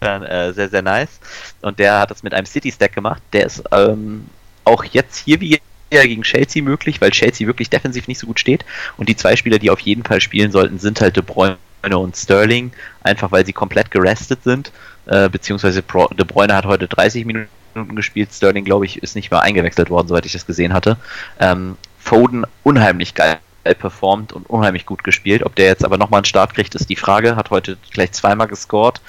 äh, 0.00 0.52
sehr, 0.52 0.68
sehr 0.68 0.82
nice. 0.82 1.18
Und 1.60 1.78
der 1.80 1.98
hat 1.98 2.10
das 2.10 2.22
mit 2.22 2.34
einem 2.34 2.46
City-Stack 2.46 2.94
gemacht. 2.94 3.20
Der 3.32 3.46
ist 3.46 3.64
ähm, 3.72 4.26
auch 4.64 4.84
jetzt 4.84 5.24
hier 5.24 5.40
wie 5.40 5.60
gegen 5.90 6.22
Chelsea 6.22 6.62
möglich, 6.62 7.00
weil 7.00 7.10
Chelsea 7.10 7.46
wirklich 7.46 7.70
defensiv 7.70 8.08
nicht 8.08 8.18
so 8.18 8.26
gut 8.26 8.40
steht. 8.40 8.64
Und 8.96 9.08
die 9.08 9.16
zwei 9.16 9.36
Spieler, 9.36 9.58
die 9.58 9.70
auf 9.70 9.80
jeden 9.80 10.04
Fall 10.04 10.20
spielen 10.20 10.50
sollten, 10.50 10.78
sind 10.78 11.00
halt 11.00 11.16
De 11.16 11.22
Bruyne 11.22 11.58
und 11.82 12.16
Sterling, 12.16 12.72
einfach 13.02 13.32
weil 13.32 13.46
sie 13.46 13.52
komplett 13.52 13.90
gerestet 13.90 14.42
sind. 14.42 14.72
Äh, 15.06 15.28
beziehungsweise 15.28 15.82
De 15.82 16.24
Bruyne 16.24 16.54
hat 16.54 16.64
heute 16.64 16.88
30 16.88 17.24
Minuten 17.24 17.48
gespielt, 17.94 18.32
Sterling, 18.32 18.64
glaube 18.64 18.86
ich, 18.86 19.02
ist 19.02 19.14
nicht 19.14 19.30
mehr 19.30 19.42
eingewechselt 19.42 19.90
worden, 19.90 20.08
soweit 20.08 20.26
ich 20.26 20.32
das 20.32 20.46
gesehen 20.46 20.72
hatte. 20.72 20.96
Ähm, 21.38 21.76
Foden 21.98 22.44
unheimlich 22.62 23.14
geil 23.14 23.38
performt 23.74 24.32
und 24.32 24.48
unheimlich 24.48 24.86
gut 24.86 25.02
gespielt. 25.04 25.42
Ob 25.44 25.54
der 25.56 25.66
jetzt 25.66 25.84
aber 25.84 25.98
nochmal 25.98 26.18
einen 26.18 26.24
Start 26.24 26.54
kriegt, 26.54 26.74
ist 26.74 26.88
die 26.88 26.96
Frage. 26.96 27.36
Hat 27.36 27.50
heute 27.50 27.76
gleich 27.90 28.12
zweimal 28.12 28.46
gescored. 28.46 29.00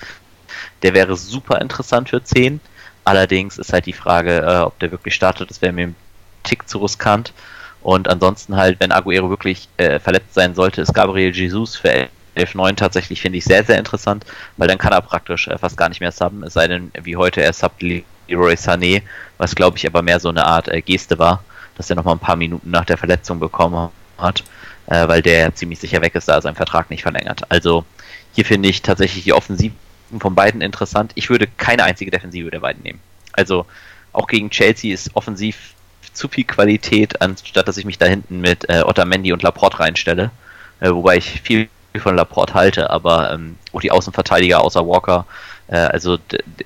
Der 0.82 0.94
wäre 0.94 1.16
super 1.16 1.62
interessant 1.62 2.10
für 2.10 2.24
10. 2.24 2.60
Allerdings 3.04 3.58
ist 3.58 3.72
halt 3.72 3.86
die 3.86 3.94
Frage, 3.94 4.40
äh, 4.40 4.60
ob 4.62 4.80
der 4.80 4.92
wirklich 4.92 5.14
startet. 5.16 5.50
Das 5.50 5.62
wäre 5.62 5.74
mir 5.74 5.88
ein 5.88 5.96
Tick 6.44 6.68
zu 6.68 6.80
riskant. 6.80 7.34
Und 7.82 8.10
ansonsten 8.10 8.56
halt, 8.56 8.80
wenn 8.80 8.92
Aguero 8.92 9.30
wirklich 9.30 9.70
äh, 9.78 10.00
verletzt 10.00 10.34
sein 10.34 10.56
sollte, 10.56 10.82
ist 10.82 10.94
Gabriel 10.94 11.34
Jesus 11.34 11.76
für 11.76 12.10
11-9 12.38 12.76
tatsächlich, 12.76 13.22
finde 13.22 13.38
ich, 13.38 13.46
sehr, 13.46 13.64
sehr 13.64 13.78
interessant, 13.78 14.26
weil 14.58 14.68
dann 14.68 14.78
kann 14.78 14.94
er 14.94 15.02
praktisch 15.02 15.48
äh, 15.48 15.58
fast 15.58 15.78
gar 15.78 15.90
nicht 15.90 16.00
mehr 16.00 16.12
subben, 16.12 16.44
es 16.44 16.54
sei 16.54 16.68
denn, 16.68 16.92
wie 17.02 17.16
heute 17.16 17.42
er 17.42 17.54
subbt 17.54 17.82
Leroy 17.82 18.54
Sané, 18.54 19.02
was 19.38 19.56
glaube 19.56 19.78
ich 19.78 19.86
aber 19.86 20.02
mehr 20.02 20.20
so 20.20 20.30
eine 20.30 20.46
Art 20.46 20.68
äh, 20.68 20.82
Geste 20.82 21.18
war, 21.20 21.44
dass 21.76 21.90
er 21.90 21.96
nochmal 21.96 22.16
ein 22.16 22.20
paar 22.20 22.36
Minuten 22.36 22.72
nach 22.72 22.86
der 22.86 22.98
Verletzung 22.98 23.40
bekommen 23.40 23.90
hat, 24.18 24.44
äh, 24.88 25.08
weil 25.08 25.22
der 25.22 25.54
ziemlich 25.56 25.80
sicher 25.80 26.02
weg 26.02 26.16
ist, 26.16 26.28
da 26.28 26.36
er 26.36 26.42
seinen 26.42 26.56
Vertrag 26.56 26.90
nicht 26.90 27.04
verlängert. 27.04 27.44
Also 27.50 27.86
hier 28.34 28.46
finde 28.46 28.70
ich 28.70 28.82
tatsächlich 28.82 29.24
die 29.24 29.34
Offensiven 29.34 29.76
von 30.20 30.36
beiden 30.36 30.62
interessant. 30.62 31.12
Ich 31.16 31.30
würde 31.30 31.48
keine 31.58 31.84
einzige 31.84 32.12
Defensive 32.12 32.52
der 32.52 32.60
beiden 32.60 32.84
nehmen. 32.84 33.00
Also 33.34 33.66
auch 34.14 34.28
gegen 34.28 34.50
Chelsea 34.50 34.94
ist 34.94 35.16
offensiv 35.16 35.74
zu 36.14 36.28
viel 36.28 36.44
Qualität, 36.44 37.22
anstatt 37.22 37.68
dass 37.68 37.78
ich 37.78 37.86
mich 37.86 37.98
da 37.98 38.06
hinten 38.06 38.42
mit 38.42 38.70
äh, 38.70 38.82
Otamendi 38.84 39.32
und 39.32 39.44
Laporte 39.44 39.80
reinstelle. 39.80 40.32
Äh, 40.80 40.92
wobei 40.92 41.18
ich 41.18 41.42
viel 41.42 41.70
von 42.00 42.16
Laporte 42.16 42.54
halte, 42.54 42.90
aber 42.90 43.32
ähm, 43.34 43.58
auch 43.74 43.82
die 43.82 43.92
Außenverteidiger 43.92 44.62
außer 44.62 44.88
Walker. 44.88 45.26
Äh, 45.68 45.78
also 45.78 46.18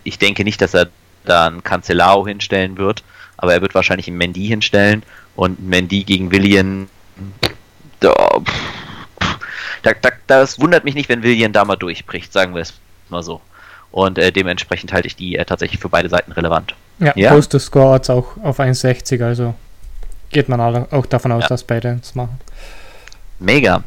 ich 0.04 0.18
denke 0.20 0.44
nicht, 0.44 0.62
dass 0.62 0.74
er 0.74 0.88
da 1.26 1.48
einen 1.48 1.64
Cancelao 1.64 2.26
hinstellen 2.28 2.78
wird, 2.78 3.04
aber 3.38 3.54
er 3.54 3.62
wird 3.62 3.76
wahrscheinlich 3.76 4.08
einen 4.08 4.18
Mendy 4.18 4.48
hinstellen 4.48 5.04
und 5.36 5.62
Mendy 5.66 6.04
gegen 6.04 6.32
Willian. 6.32 6.90
Da, 8.00 8.14
da, 9.84 9.94
das 10.28 10.60
wundert 10.60 10.84
mich 10.84 10.96
nicht, 10.96 11.10
wenn 11.10 11.24
Willian 11.24 11.54
da 11.54 11.66
mal 11.66 11.76
durchbricht, 11.76 12.32
sagen 12.34 12.56
wir 12.56 12.62
es 12.62 12.74
mal 13.10 13.24
so. 13.24 13.42
Und 13.92 14.18
äh, 14.18 14.32
dementsprechend 14.32 14.94
halte 14.94 15.08
ich 15.08 15.16
die 15.16 15.36
äh, 15.36 15.46
tatsächlich 15.46 15.80
für 15.82 15.90
beide 15.90 16.10
Seiten 16.10 16.32
relevant. 16.32 16.76
Ja, 17.00 17.14
ja? 17.16 17.32
Post-Score 17.32 17.96
hat 17.96 18.10
auch 18.10 18.38
auf 18.44 18.60
1,60, 18.60 19.24
also 19.24 19.56
geht 20.30 20.48
man 20.48 20.62
auch 20.62 21.06
davon 21.08 21.32
aus, 21.32 21.44
ja. 21.44 21.50
dass 21.50 21.64
beide 21.64 22.00
es 22.02 22.16
machen. 22.16 22.40
Mega. 23.40 23.84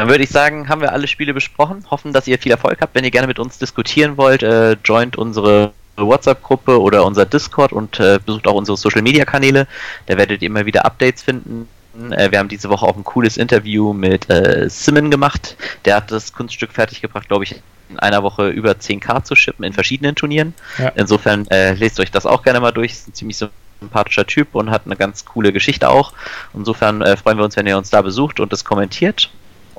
Dann, 0.00 0.08
würde 0.08 0.24
ich 0.24 0.30
sagen, 0.30 0.70
haben 0.70 0.80
wir 0.80 0.94
alle 0.94 1.06
Spiele 1.06 1.34
besprochen. 1.34 1.84
Hoffen, 1.90 2.14
dass 2.14 2.26
ihr 2.26 2.38
viel 2.38 2.52
Erfolg 2.52 2.80
habt. 2.80 2.94
Wenn 2.94 3.04
ihr 3.04 3.10
gerne 3.10 3.26
mit 3.26 3.38
uns 3.38 3.58
diskutieren 3.58 4.16
wollt, 4.16 4.42
äh, 4.42 4.78
joint 4.82 5.18
unsere 5.18 5.72
WhatsApp-Gruppe 5.96 6.80
oder 6.80 7.04
unser 7.04 7.26
Discord 7.26 7.70
und 7.70 8.00
äh, 8.00 8.18
besucht 8.24 8.46
auch 8.46 8.54
unsere 8.54 8.78
Social-Media-Kanäle. 8.78 9.66
Da 10.06 10.16
werdet 10.16 10.40
ihr 10.40 10.46
immer 10.46 10.64
wieder 10.64 10.86
Updates 10.86 11.22
finden. 11.22 11.68
Äh, 12.12 12.30
wir 12.30 12.38
haben 12.38 12.48
diese 12.48 12.70
Woche 12.70 12.86
auch 12.86 12.96
ein 12.96 13.04
cooles 13.04 13.36
Interview 13.36 13.92
mit 13.92 14.30
äh, 14.30 14.70
Simon 14.70 15.10
gemacht. 15.10 15.58
Der 15.84 15.96
hat 15.96 16.10
das 16.10 16.32
Kunststück 16.32 16.72
fertiggebracht, 16.72 17.28
glaube 17.28 17.44
ich, 17.44 17.56
in 17.90 17.98
einer 17.98 18.22
Woche 18.22 18.48
über 18.48 18.70
10k 18.70 19.24
zu 19.24 19.36
schippen 19.36 19.66
in 19.66 19.74
verschiedenen 19.74 20.14
Turnieren. 20.14 20.54
Ja. 20.78 20.92
Insofern 20.94 21.46
äh, 21.48 21.74
lest 21.74 22.00
euch 22.00 22.10
das 22.10 22.24
auch 22.24 22.42
gerne 22.42 22.60
mal 22.60 22.72
durch. 22.72 22.92
Ist 22.92 23.08
ein 23.08 23.12
ziemlich 23.12 23.36
sympathischer 23.80 24.26
Typ 24.26 24.54
und 24.54 24.70
hat 24.70 24.86
eine 24.86 24.96
ganz 24.96 25.26
coole 25.26 25.52
Geschichte 25.52 25.90
auch. 25.90 26.14
Insofern 26.54 27.02
äh, 27.02 27.18
freuen 27.18 27.36
wir 27.36 27.44
uns, 27.44 27.54
wenn 27.56 27.66
ihr 27.66 27.76
uns 27.76 27.90
da 27.90 28.00
besucht 28.00 28.40
und 28.40 28.50
das 28.50 28.64
kommentiert. 28.64 29.30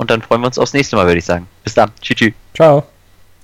Und 0.01 0.09
dann 0.09 0.23
freuen 0.23 0.41
wir 0.41 0.47
uns 0.47 0.57
aufs 0.57 0.73
nächste 0.73 0.95
Mal, 0.95 1.05
würde 1.05 1.19
ich 1.19 1.25
sagen. 1.25 1.47
Bis 1.63 1.75
dann. 1.75 1.91
Tschüss. 2.01 2.33
Ciao. 2.55 2.83